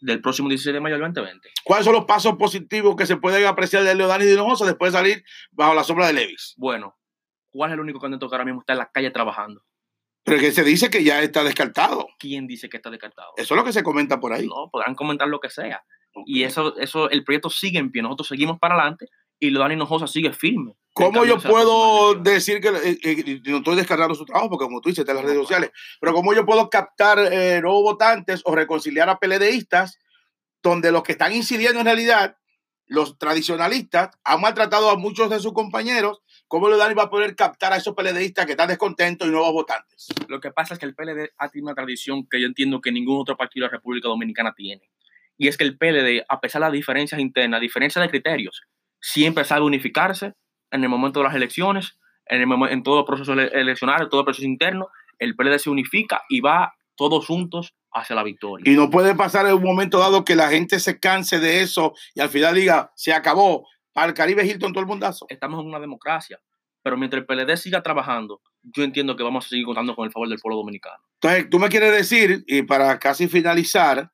Del 0.00 0.20
próximo 0.20 0.48
16 0.48 0.74
de 0.74 0.80
mayo 0.80 0.96
del 0.96 1.04
2020. 1.04 1.50
¿Cuáles 1.62 1.84
son 1.84 1.94
los 1.94 2.06
pasos 2.06 2.34
positivos 2.36 2.96
que 2.96 3.06
se 3.06 3.16
pueden 3.16 3.46
apreciar 3.46 3.84
de 3.84 3.94
Leodani 3.94 4.24
Hinojosa 4.24 4.66
después 4.66 4.92
de 4.92 4.98
salir 4.98 5.24
bajo 5.52 5.74
la 5.74 5.84
sombra 5.84 6.08
de 6.08 6.14
Levis? 6.14 6.54
Bueno, 6.56 6.96
¿cuál 7.50 7.70
es 7.70 7.74
el 7.74 7.80
único 7.80 8.00
candidato 8.00 8.28
que 8.28 8.34
ahora 8.34 8.44
mismo 8.44 8.60
está 8.62 8.72
en 8.72 8.80
la 8.80 8.90
calle 8.90 9.12
trabajando? 9.12 9.62
Pero 10.24 10.40
que 10.40 10.52
se 10.52 10.64
dice 10.64 10.90
que 10.90 11.04
ya 11.04 11.22
está 11.22 11.44
descartado. 11.44 12.06
¿Quién 12.18 12.46
dice 12.46 12.68
que 12.68 12.78
está 12.78 12.90
descartado? 12.90 13.32
Eso 13.36 13.54
es 13.54 13.58
lo 13.58 13.64
que 13.64 13.72
se 13.72 13.82
comenta 13.82 14.18
por 14.18 14.32
ahí. 14.32 14.46
No, 14.46 14.70
podrán 14.70 14.94
comentar 14.94 15.28
lo 15.28 15.38
que 15.38 15.50
sea. 15.50 15.84
Y 16.26 16.44
eso, 16.44 16.76
eso, 16.78 17.10
el 17.10 17.24
proyecto 17.24 17.50
sigue 17.50 17.78
en 17.78 17.90
pie. 17.90 18.02
Nosotros 18.02 18.28
seguimos 18.28 18.58
para 18.58 18.74
adelante 18.74 19.08
y 19.38 19.50
lo 19.50 19.60
Dani 19.60 19.74
Hinojosa 19.74 20.06
sigue 20.06 20.32
firme. 20.32 20.74
¿Cómo 20.94 21.24
yo 21.24 21.38
puedo 21.38 22.14
decir 22.14 22.60
que 22.60 22.68
eh, 22.68 22.98
eh, 23.02 23.40
no 23.46 23.58
estoy 23.58 23.76
descargando 23.76 24.14
su 24.14 24.24
trabajo? 24.24 24.48
Porque 24.48 24.64
como 24.64 24.80
tú 24.80 24.88
dices, 24.88 25.00
está 25.00 25.12
en 25.12 25.16
las 25.16 25.24
redes 25.26 25.40
sociales. 25.40 25.70
Pero 26.00 26.14
¿cómo 26.14 26.32
yo 26.32 26.46
puedo 26.46 26.70
captar 26.70 27.18
eh, 27.18 27.60
nuevos 27.60 27.82
votantes 27.82 28.42
o 28.44 28.54
reconciliar 28.54 29.08
a 29.10 29.18
PLDistas 29.18 29.98
donde 30.62 30.90
los 30.90 31.02
que 31.02 31.12
están 31.12 31.32
incidiendo 31.32 31.80
en 31.80 31.86
realidad, 31.86 32.38
los 32.86 33.18
tradicionalistas, 33.18 34.10
han 34.24 34.40
maltratado 34.40 34.88
a 34.88 34.96
muchos 34.96 35.28
de 35.28 35.38
sus 35.38 35.52
compañeros 35.52 36.22
¿Cómo 36.48 36.68
Dani 36.68 36.94
va 36.94 37.04
a 37.04 37.10
poder 37.10 37.34
captar 37.34 37.72
a 37.72 37.76
esos 37.76 37.94
PLDistas 37.94 38.46
que 38.46 38.52
están 38.52 38.68
descontentos 38.68 39.26
y 39.26 39.30
nuevos 39.30 39.52
votantes? 39.52 40.06
Lo 40.28 40.40
que 40.40 40.50
pasa 40.50 40.74
es 40.74 40.80
que 40.80 40.86
el 40.86 40.94
PLD 40.94 41.32
ha 41.38 41.48
tenido 41.48 41.66
una 41.66 41.74
tradición 41.74 42.26
que 42.26 42.40
yo 42.40 42.46
entiendo 42.46 42.80
que 42.80 42.92
ningún 42.92 43.20
otro 43.20 43.36
partido 43.36 43.64
de 43.64 43.68
la 43.68 43.78
República 43.78 44.08
Dominicana 44.08 44.54
tiene. 44.54 44.90
Y 45.36 45.48
es 45.48 45.56
que 45.56 45.64
el 45.64 45.76
PLD, 45.76 46.24
a 46.28 46.40
pesar 46.40 46.60
de 46.60 46.66
las 46.66 46.72
diferencias 46.72 47.20
internas, 47.20 47.60
diferencias 47.60 48.02
de 48.02 48.10
criterios, 48.10 48.62
siempre 49.00 49.44
sabe 49.44 49.62
unificarse 49.62 50.34
en 50.70 50.82
el 50.82 50.88
momento 50.88 51.20
de 51.20 51.24
las 51.24 51.34
elecciones, 51.34 51.98
en, 52.26 52.42
el, 52.42 52.68
en 52.70 52.82
todo 52.82 53.04
proceso 53.04 53.32
eleccionario, 53.32 54.08
todo 54.08 54.20
el 54.20 54.26
proceso 54.26 54.46
interno. 54.46 54.88
El 55.18 55.36
PLD 55.36 55.58
se 55.58 55.70
unifica 55.70 56.22
y 56.28 56.40
va 56.40 56.74
todos 56.96 57.26
juntos 57.26 57.74
hacia 57.92 58.16
la 58.16 58.22
victoria. 58.22 58.70
Y 58.70 58.76
no 58.76 58.90
puede 58.90 59.14
pasar 59.14 59.46
en 59.46 59.54
un 59.54 59.62
momento 59.62 59.98
dado 59.98 60.24
que 60.24 60.36
la 60.36 60.48
gente 60.48 60.80
se 60.80 60.98
canse 60.98 61.38
de 61.38 61.62
eso 61.62 61.94
y 62.14 62.20
al 62.20 62.28
final 62.28 62.54
diga, 62.54 62.92
se 62.96 63.12
acabó, 63.12 63.66
al 63.94 64.14
Caribe 64.14 64.46
Hilton 64.46 64.72
todo 64.72 64.80
el 64.80 64.86
mundazo. 64.86 65.26
Estamos 65.28 65.60
en 65.60 65.66
una 65.66 65.80
democracia, 65.80 66.40
pero 66.82 66.96
mientras 66.96 67.20
el 67.20 67.26
PLD 67.26 67.56
siga 67.56 67.82
trabajando, 67.82 68.40
yo 68.62 68.82
entiendo 68.82 69.16
que 69.16 69.22
vamos 69.22 69.46
a 69.46 69.48
seguir 69.48 69.64
contando 69.64 69.94
con 69.94 70.06
el 70.06 70.12
favor 70.12 70.28
del 70.28 70.38
pueblo 70.38 70.58
dominicano. 70.58 71.02
Entonces, 71.20 71.48
tú 71.50 71.58
me 71.58 71.68
quieres 71.68 71.92
decir, 71.92 72.44
y 72.46 72.62
para 72.62 72.98
casi 72.98 73.28
finalizar, 73.28 74.10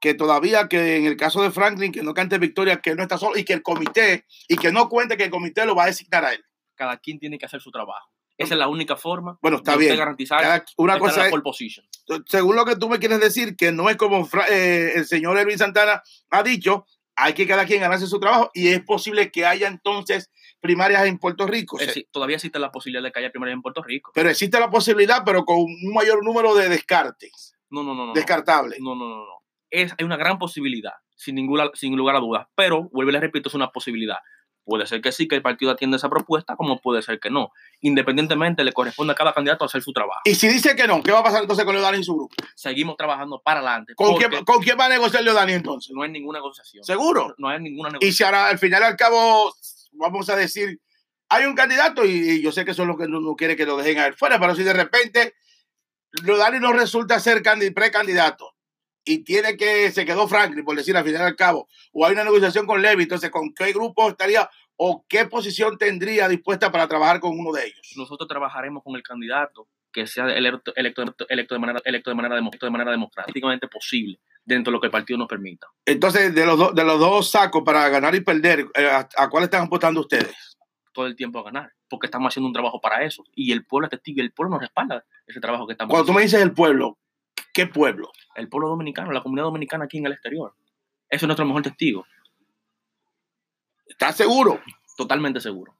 que 0.00 0.14
todavía 0.14 0.66
que 0.66 0.96
en 0.96 1.04
el 1.04 1.16
caso 1.16 1.42
de 1.42 1.50
Franklin, 1.50 1.92
que 1.92 2.02
no 2.02 2.14
cante 2.14 2.38
victoria, 2.38 2.80
que 2.80 2.94
no 2.94 3.02
está 3.02 3.18
solo, 3.18 3.38
y 3.38 3.44
que 3.44 3.52
el 3.52 3.62
comité, 3.62 4.24
y 4.48 4.56
que 4.56 4.72
no 4.72 4.88
cuente 4.88 5.16
que 5.16 5.24
el 5.24 5.30
comité 5.30 5.64
lo 5.66 5.74
va 5.74 5.84
a 5.84 5.86
designar 5.86 6.24
a 6.24 6.32
él. 6.32 6.42
Cada 6.74 6.96
quien 6.96 7.18
tiene 7.18 7.38
que 7.38 7.46
hacer 7.46 7.60
su 7.60 7.70
trabajo. 7.70 8.08
Esa 8.38 8.54
es 8.54 8.58
la 8.58 8.68
única 8.68 8.96
forma 8.96 9.38
bueno, 9.42 9.58
está 9.58 9.76
bien. 9.76 9.98
garantizar 9.98 10.64
una 10.78 10.98
cosa 10.98 11.28
es, 11.28 11.34
position. 11.42 11.86
Según 12.26 12.56
lo 12.56 12.64
que 12.64 12.74
tú 12.74 12.88
me 12.88 12.98
quieres 12.98 13.20
decir, 13.20 13.54
que 13.54 13.70
no 13.70 13.90
es 13.90 13.96
como 13.96 14.26
eh, 14.50 14.92
el 14.94 15.04
señor 15.04 15.36
Elvin 15.36 15.58
Santana 15.58 16.02
ha 16.30 16.42
dicho, 16.42 16.86
hay 17.16 17.34
que 17.34 17.46
cada 17.46 17.66
quien 17.66 17.80
ganarse 17.80 18.06
su 18.06 18.18
trabajo 18.18 18.50
y 18.54 18.68
es 18.68 18.82
posible 18.82 19.30
que 19.30 19.44
haya 19.44 19.68
entonces 19.68 20.30
primarias 20.60 21.06
en 21.06 21.18
Puerto 21.18 21.46
Rico. 21.46 21.78
todavía 22.10 22.36
existe 22.36 22.58
la 22.58 22.70
posibilidad 22.70 23.02
de 23.02 23.12
que 23.12 23.18
haya 23.18 23.30
primarias 23.30 23.56
en 23.56 23.62
Puerto 23.62 23.82
Rico. 23.82 24.12
Pero 24.14 24.30
existe 24.30 24.58
la 24.60 24.70
posibilidad, 24.70 25.22
pero 25.24 25.44
con 25.44 25.58
un 25.58 25.94
mayor 25.94 26.24
número 26.24 26.54
de 26.54 26.68
descartes. 26.68 27.54
No, 27.70 27.82
no, 27.82 27.94
no. 27.94 28.06
no 28.06 28.12
Descartable. 28.12 28.76
No, 28.80 28.94
no, 28.94 29.08
no, 29.08 29.16
no. 29.16 29.44
Es, 29.70 29.94
hay 29.98 30.04
una 30.04 30.16
gran 30.16 30.38
posibilidad, 30.38 30.94
sin, 31.14 31.36
ninguna, 31.36 31.70
sin 31.74 31.96
lugar 31.96 32.16
a 32.16 32.20
dudas. 32.20 32.46
Pero, 32.56 32.88
vuelvo 32.90 33.10
y 33.10 33.12
le 33.12 33.20
repito, 33.20 33.48
es 33.48 33.54
una 33.54 33.70
posibilidad. 33.70 34.18
Puede 34.64 34.86
ser 34.86 35.00
que 35.00 35.10
sí, 35.10 35.26
que 35.26 35.36
el 35.36 35.42
partido 35.42 35.72
atienda 35.72 35.96
esa 35.96 36.08
propuesta, 36.08 36.54
como 36.54 36.80
puede 36.80 37.02
ser 37.02 37.18
que 37.18 37.30
no. 37.30 37.52
Independientemente, 37.80 38.62
le 38.62 38.72
corresponde 38.72 39.12
a 39.12 39.16
cada 39.16 39.32
candidato 39.32 39.64
hacer 39.64 39.82
su 39.82 39.92
trabajo. 39.92 40.20
Y 40.24 40.34
si 40.34 40.48
dice 40.48 40.76
que 40.76 40.86
no, 40.86 41.02
¿qué 41.02 41.12
va 41.12 41.20
a 41.20 41.24
pasar 41.24 41.42
entonces 41.42 41.64
con 41.64 41.74
Leodani 41.74 41.98
y 41.98 42.04
su 42.04 42.14
grupo? 42.14 42.34
Seguimos 42.54 42.96
trabajando 42.96 43.40
para 43.42 43.60
adelante. 43.60 43.94
¿Con, 43.94 44.16
quién, 44.16 44.44
¿Con 44.44 44.62
quién 44.62 44.78
va 44.78 44.86
a 44.86 44.88
negociar 44.90 45.22
Leodani 45.22 45.54
entonces? 45.54 45.92
No 45.94 46.02
hay 46.02 46.10
ninguna 46.10 46.38
negociación. 46.38 46.84
¿Seguro? 46.84 47.34
No 47.38 47.48
hay 47.48 47.60
ninguna 47.60 47.90
negociación. 47.90 48.10
Y 48.10 48.12
si 48.12 48.22
ahora, 48.22 48.48
al 48.48 48.58
final 48.58 48.82
y 48.82 48.84
al 48.84 48.96
cabo, 48.96 49.54
vamos 49.92 50.28
a 50.28 50.36
decir, 50.36 50.80
hay 51.30 51.46
un 51.46 51.54
candidato 51.54 52.04
y, 52.04 52.42
yo 52.42 52.52
sé 52.52 52.64
que 52.64 52.74
son 52.74 52.88
los 52.88 52.98
que 52.98 53.06
no, 53.08 53.34
quiere 53.36 53.56
que 53.56 53.64
lo 53.64 53.76
dejen 53.76 53.98
a 53.98 54.06
él 54.06 54.14
fuera, 54.14 54.38
pero 54.38 54.54
si 54.54 54.62
de 54.62 54.72
repente 54.72 55.34
Leodani 56.24 56.58
no 56.58 56.72
resulta 56.72 57.18
ser 57.20 57.42
precandidato 57.74 58.49
y 59.04 59.24
tiene 59.24 59.56
que, 59.56 59.90
se 59.90 60.04
quedó 60.04 60.28
Franklin, 60.28 60.64
por 60.64 60.76
decir 60.76 60.96
al 60.96 61.04
final 61.04 61.22
y 61.22 61.24
al 61.24 61.36
cabo, 61.36 61.68
o 61.92 62.06
hay 62.06 62.12
una 62.12 62.24
negociación 62.24 62.66
con 62.66 62.82
Levy, 62.82 63.04
entonces, 63.04 63.30
¿con 63.30 63.52
qué 63.54 63.72
grupo 63.72 64.08
estaría 64.08 64.48
o 64.76 65.04
qué 65.08 65.26
posición 65.26 65.78
tendría 65.78 66.28
dispuesta 66.28 66.70
para 66.70 66.88
trabajar 66.88 67.20
con 67.20 67.38
uno 67.38 67.52
de 67.52 67.66
ellos? 67.66 67.92
Nosotros 67.96 68.28
trabajaremos 68.28 68.82
con 68.82 68.96
el 68.96 69.02
candidato 69.02 69.68
que 69.92 70.06
sea 70.06 70.26
electo, 70.26 70.72
electo, 70.76 71.02
electo, 71.28 71.54
de, 71.54 71.58
manera, 71.58 71.80
electo 71.84 72.10
de, 72.10 72.14
manera, 72.14 72.36
de 72.36 72.70
manera 72.70 72.90
democráticamente 72.92 73.68
posible 73.68 74.20
dentro 74.44 74.70
de 74.70 74.76
lo 74.76 74.80
que 74.80 74.86
el 74.86 74.92
partido 74.92 75.18
nos 75.18 75.28
permita. 75.28 75.66
Entonces, 75.84 76.34
de 76.34 76.46
los, 76.46 76.74
de 76.74 76.84
los 76.84 76.98
dos 76.98 77.30
sacos 77.30 77.62
para 77.64 77.88
ganar 77.88 78.14
y 78.14 78.20
perder, 78.20 78.66
eh, 78.74 78.90
¿a, 79.16 79.28
cuál 79.28 79.44
están 79.44 79.64
apostando 79.64 80.00
ustedes? 80.00 80.56
Todo 80.92 81.06
el 81.06 81.16
tiempo 81.16 81.38
a 81.40 81.44
ganar, 81.44 81.72
porque 81.88 82.06
estamos 82.06 82.28
haciendo 82.28 82.48
un 82.48 82.52
trabajo 82.52 82.80
para 82.80 83.04
eso. 83.04 83.24
Y 83.34 83.52
el 83.52 83.64
pueblo 83.64 83.86
es 83.86 83.90
testigo, 83.90 84.22
el 84.22 84.32
pueblo 84.32 84.52
nos 84.52 84.60
respalda 84.60 85.04
ese 85.26 85.40
trabajo 85.40 85.66
que 85.66 85.72
estamos 85.72 85.90
Cuando 85.90 86.06
tú 86.06 86.12
me 86.12 86.22
dices 86.22 86.40
el 86.40 86.52
pueblo, 86.52 86.98
¿qué 87.52 87.66
pueblo? 87.66 88.10
El 88.34 88.48
pueblo 88.48 88.68
dominicano, 88.68 89.12
la 89.12 89.22
comunidad 89.22 89.46
dominicana 89.46 89.84
aquí 89.84 89.98
en 89.98 90.06
el 90.06 90.12
exterior. 90.12 90.54
Eso 91.08 91.24
es 91.24 91.28
nuestro 91.28 91.44
mejor 91.44 91.62
testigo. 91.62 92.06
¿Estás 93.86 94.16
seguro? 94.16 94.60
Totalmente 94.96 95.40
seguro. 95.40 95.76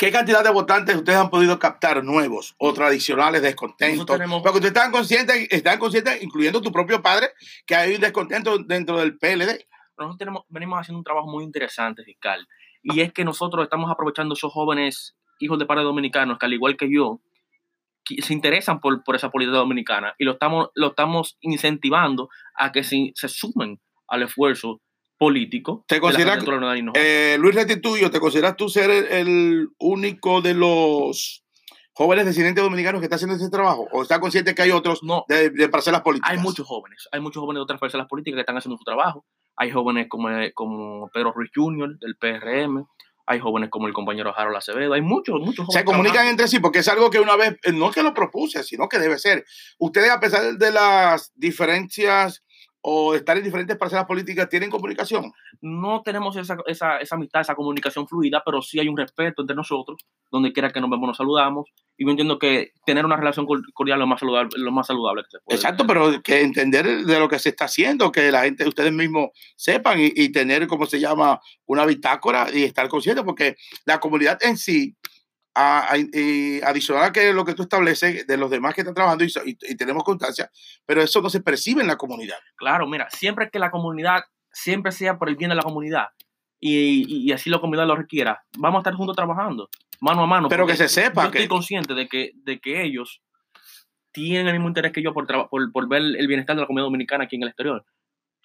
¿Qué 0.00 0.10
cantidad 0.10 0.42
de 0.42 0.50
votantes 0.50 0.96
ustedes 0.96 1.18
han 1.18 1.28
podido 1.28 1.58
captar 1.58 2.02
nuevos 2.02 2.54
o 2.56 2.72
tradicionales 2.72 3.42
descontentos? 3.42 4.06
Porque 4.06 4.48
ustedes 4.48 4.74
están 4.74 4.90
conscientes, 4.90 5.46
están 5.50 5.78
conscientes, 5.78 6.22
incluyendo 6.22 6.62
tu 6.62 6.72
propio 6.72 7.02
padre, 7.02 7.28
que 7.66 7.74
hay 7.74 7.96
un 7.96 8.00
descontento 8.00 8.56
dentro 8.56 8.98
del 8.98 9.18
PLD. 9.18 9.66
Nosotros 9.98 10.16
tenemos, 10.16 10.44
venimos 10.48 10.80
haciendo 10.80 11.00
un 11.00 11.04
trabajo 11.04 11.28
muy 11.28 11.44
interesante, 11.44 12.02
fiscal, 12.02 12.48
y 12.82 13.02
es 13.02 13.12
que 13.12 13.26
nosotros 13.26 13.62
estamos 13.62 13.90
aprovechando 13.90 14.32
esos 14.32 14.50
jóvenes 14.50 15.18
hijos 15.38 15.58
de 15.58 15.66
padres 15.66 15.84
dominicanos 15.84 16.38
que 16.38 16.46
al 16.46 16.54
igual 16.54 16.78
que 16.78 16.90
yo, 16.90 17.20
se 18.04 18.32
interesan 18.32 18.80
por, 18.80 19.02
por, 19.04 19.16
esa 19.16 19.30
política 19.30 19.58
dominicana 19.58 20.14
y 20.18 20.24
lo 20.24 20.32
estamos, 20.32 20.70
lo 20.74 20.88
estamos 20.88 21.36
incentivando 21.40 22.28
a 22.54 22.72
que 22.72 22.82
se, 22.82 23.12
se 23.14 23.28
sumen 23.28 23.80
al 24.08 24.22
esfuerzo 24.22 24.80
político. 25.20 25.84
¿Te 25.86 26.00
consideras, 26.00 26.42
eh, 26.94 27.36
Luis 27.38 27.54
Retituyo, 27.54 28.10
¿te 28.10 28.20
consideras 28.20 28.56
tú 28.56 28.70
ser 28.70 28.90
el, 28.90 29.68
único 29.78 30.40
de 30.40 30.54
los 30.54 31.44
jóvenes 31.92 32.24
residentes 32.24 32.64
dominicanos 32.64 33.00
que 33.00 33.04
está 33.04 33.16
haciendo 33.16 33.36
ese 33.36 33.50
trabajo? 33.50 33.86
¿O 33.92 34.02
está 34.02 34.18
consciente 34.18 34.54
que 34.54 34.62
hay 34.62 34.70
otros 34.70 35.02
no, 35.02 35.26
de, 35.28 35.50
de, 35.50 35.68
parcelas 35.68 36.00
políticas? 36.00 36.30
Hay 36.30 36.38
muchos 36.38 36.66
jóvenes, 36.66 37.06
hay 37.12 37.20
muchos 37.20 37.42
jóvenes 37.42 37.58
de 37.58 37.64
otras 37.64 37.78
parcelas 37.78 38.06
políticas 38.08 38.36
que 38.36 38.40
están 38.40 38.56
haciendo 38.56 38.78
su 38.78 38.84
trabajo. 38.84 39.26
Hay 39.56 39.70
jóvenes 39.70 40.06
como, 40.08 40.30
como 40.54 41.10
Pedro 41.12 41.32
Ruiz 41.32 41.50
Jr., 41.54 41.98
del 41.98 42.16
PRM, 42.16 42.86
hay 43.30 43.38
jóvenes 43.38 43.70
como 43.70 43.86
el 43.86 43.92
compañero 43.92 44.34
Harold 44.36 44.56
Acevedo, 44.56 44.92
hay 44.92 45.02
muchos, 45.02 45.38
muchos 45.38 45.64
jóvenes. 45.64 45.80
Se 45.80 45.84
comunican 45.84 46.26
entre 46.26 46.48
sí, 46.48 46.58
porque 46.58 46.80
es 46.80 46.88
algo 46.88 47.10
que 47.10 47.20
una 47.20 47.36
vez, 47.36 47.56
no 47.72 47.92
que 47.92 48.02
lo 48.02 48.12
propuse, 48.12 48.64
sino 48.64 48.88
que 48.88 48.98
debe 48.98 49.20
ser. 49.20 49.44
Ustedes, 49.78 50.10
a 50.10 50.18
pesar 50.18 50.54
de 50.54 50.70
las 50.72 51.32
diferencias 51.36 52.42
o 52.82 53.14
estar 53.14 53.36
en 53.36 53.44
diferentes 53.44 53.76
parcelas 53.76 54.06
políticas 54.06 54.48
tienen 54.48 54.70
comunicación? 54.70 55.32
No 55.60 56.02
tenemos 56.02 56.36
esa, 56.36 56.56
esa, 56.66 56.98
esa, 56.98 57.14
amistad, 57.14 57.42
esa 57.42 57.54
comunicación 57.54 58.08
fluida, 58.08 58.42
pero 58.44 58.62
sí 58.62 58.80
hay 58.80 58.88
un 58.88 58.96
respeto 58.96 59.42
entre 59.42 59.56
nosotros, 59.56 59.98
donde 60.30 60.52
quiera 60.52 60.70
que 60.70 60.80
nos 60.80 60.90
vemos 60.90 61.08
nos 61.08 61.16
saludamos, 61.16 61.66
y 61.96 62.04
yo 62.04 62.10
entiendo 62.10 62.38
que 62.38 62.72
tener 62.86 63.04
una 63.04 63.16
relación 63.16 63.46
cordial 63.74 63.98
es 63.98 64.00
lo 64.00 64.06
más 64.06 64.20
saludable, 64.20 64.50
lo 64.56 64.72
más 64.72 64.86
saludable 64.86 65.22
que 65.24 65.30
se 65.32 65.38
puede. 65.44 65.56
Exacto, 65.56 65.86
pero 65.86 66.22
que 66.22 66.40
entender 66.40 67.04
de 67.04 67.18
lo 67.18 67.28
que 67.28 67.38
se 67.38 67.50
está 67.50 67.66
haciendo, 67.66 68.10
que 68.10 68.30
la 68.30 68.44
gente, 68.44 68.66
ustedes 68.66 68.92
mismos 68.92 69.30
sepan 69.56 70.00
y, 70.00 70.10
y 70.14 70.32
tener, 70.32 70.66
como 70.66 70.86
se 70.86 70.98
llama, 70.98 71.40
una 71.66 71.84
bitácora 71.84 72.48
y 72.52 72.64
estar 72.64 72.88
conscientes, 72.88 73.24
porque 73.24 73.56
la 73.84 74.00
comunidad 74.00 74.38
en 74.42 74.56
sí 74.56 74.96
a, 75.54 75.92
adicional 76.64 77.04
a 77.04 77.12
que 77.12 77.32
lo 77.32 77.44
que 77.44 77.54
tú 77.54 77.62
estableces 77.62 78.26
de 78.26 78.36
los 78.36 78.50
demás 78.50 78.74
que 78.74 78.82
están 78.82 78.94
trabajando 78.94 79.24
y, 79.24 79.54
tenemos 79.76 80.04
constancia, 80.04 80.50
pero 80.86 81.02
eso 81.02 81.20
no 81.20 81.30
se 81.30 81.40
percibe 81.40 81.82
en 81.82 81.88
la 81.88 81.96
comunidad. 81.96 82.38
Claro, 82.56 82.86
mira, 82.86 83.08
siempre 83.10 83.50
que 83.50 83.58
la 83.58 83.70
comunidad, 83.70 84.24
siempre 84.52 84.92
sea 84.92 85.18
por 85.18 85.28
el 85.28 85.36
bien 85.36 85.50
de 85.50 85.56
la 85.56 85.62
comunidad 85.62 86.08
y, 86.58 87.04
y 87.08 87.32
así 87.32 87.50
la 87.50 87.60
comunidad 87.60 87.86
lo 87.86 87.96
requiera, 87.96 88.42
vamos 88.58 88.78
a 88.78 88.80
estar 88.80 88.94
juntos 88.94 89.16
trabajando, 89.16 89.68
mano 90.00 90.22
a 90.22 90.26
mano. 90.26 90.48
Pero 90.48 90.66
que 90.66 90.76
se 90.76 90.88
sepa. 90.88 91.22
Yo 91.22 91.28
estoy 91.28 91.48
consciente 91.48 91.94
de 91.94 92.08
que, 92.08 92.32
de 92.34 92.60
que 92.60 92.82
ellos 92.82 93.22
tienen 94.12 94.48
el 94.48 94.54
mismo 94.54 94.68
interés 94.68 94.92
que 94.92 95.02
yo 95.02 95.12
por, 95.12 95.26
por, 95.48 95.72
por 95.72 95.88
ver 95.88 96.02
el 96.02 96.26
bienestar 96.26 96.56
de 96.56 96.62
la 96.62 96.66
comunidad 96.66 96.86
dominicana 96.86 97.24
aquí 97.24 97.36
en 97.36 97.42
el 97.42 97.48
exterior. 97.48 97.84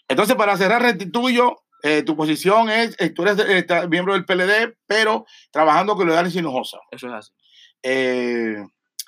Entonces, 0.07 0.35
para 0.35 0.55
cerrar, 0.57 0.81
restituyo 0.81 1.64
eh, 1.87 2.01
tu 2.01 2.15
posición 2.15 2.67
es, 2.71 2.95
eh, 2.99 3.11
tú 3.11 3.21
eres 3.21 3.37
eh, 3.47 3.87
miembro 3.87 4.13
del 4.13 4.25
PLD, 4.25 4.75
pero 4.87 5.27
trabajando 5.51 5.95
con 5.95 6.07
Leodán 6.07 6.31
Hinojosa. 6.33 6.79
Eso 6.89 7.07
es 7.09 7.13
así. 7.13 7.31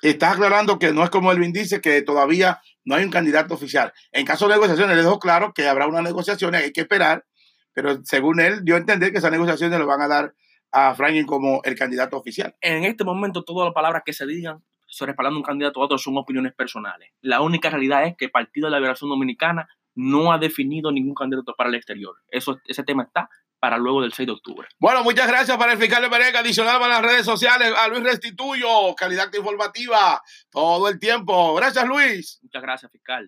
estás 0.00 0.34
aclarando 0.34 0.78
que 0.78 0.92
no 0.92 1.02
es 1.02 1.10
como 1.10 1.32
Elvin 1.32 1.52
dice, 1.52 1.80
que 1.80 2.02
todavía 2.02 2.60
no 2.84 2.94
hay 2.94 3.02
un 3.02 3.10
candidato 3.10 3.52
oficial. 3.52 3.92
En 4.12 4.24
caso 4.24 4.46
de 4.46 4.54
negociaciones, 4.54 4.96
le 4.96 5.02
dejo 5.02 5.18
claro 5.18 5.52
que 5.52 5.66
habrá 5.66 5.88
unas 5.88 6.04
negociaciones, 6.04 6.62
hay 6.62 6.72
que 6.72 6.82
esperar, 6.82 7.24
pero 7.72 7.98
según 8.04 8.38
él 8.38 8.64
dio 8.64 8.76
a 8.76 8.78
entender 8.78 9.10
que 9.10 9.18
esas 9.18 9.32
negociaciones 9.32 9.76
le 9.76 9.84
van 9.84 10.02
a 10.02 10.06
dar 10.06 10.34
a 10.70 10.94
Franklin 10.94 11.26
como 11.26 11.60
el 11.64 11.74
candidato 11.74 12.16
oficial. 12.16 12.54
En 12.60 12.84
este 12.84 13.02
momento, 13.02 13.42
todas 13.42 13.66
las 13.66 13.74
palabras 13.74 14.02
que 14.06 14.12
se 14.12 14.24
digan 14.24 14.62
sobre 14.86 15.10
respaldando 15.10 15.38
un 15.38 15.44
candidato 15.44 15.80
a 15.80 15.84
otro 15.84 15.98
son 15.98 16.16
opiniones 16.16 16.54
personales. 16.54 17.10
La 17.22 17.40
única 17.40 17.70
realidad 17.70 18.06
es 18.06 18.16
que 18.16 18.26
el 18.26 18.30
Partido 18.30 18.68
de 18.68 18.70
la 18.70 18.78
Liberación 18.78 19.10
Dominicana 19.10 19.68
no 19.94 20.32
ha 20.32 20.38
definido 20.38 20.92
ningún 20.92 21.14
candidato 21.14 21.54
para 21.56 21.70
el 21.70 21.76
exterior. 21.76 22.16
Eso, 22.30 22.58
ese 22.66 22.82
tema 22.82 23.04
está 23.04 23.28
para 23.58 23.76
luego 23.78 24.02
del 24.02 24.12
6 24.12 24.26
de 24.26 24.32
octubre. 24.32 24.68
Bueno, 24.78 25.02
muchas 25.02 25.26
gracias 25.26 25.56
para 25.56 25.72
el 25.72 25.78
fiscal 25.78 26.02
de 26.02 26.08
Pereca, 26.08 26.40
adicional 26.40 26.78
para 26.78 27.00
las 27.00 27.10
redes 27.10 27.26
sociales, 27.26 27.72
a 27.76 27.88
Luis 27.88 28.02
Restituyo, 28.02 28.94
calidad 28.94 29.32
informativa, 29.34 30.22
todo 30.50 30.88
el 30.88 30.98
tiempo. 30.98 31.54
Gracias, 31.56 31.86
Luis. 31.86 32.38
Muchas 32.42 32.62
gracias, 32.62 32.92
fiscal. 32.92 33.26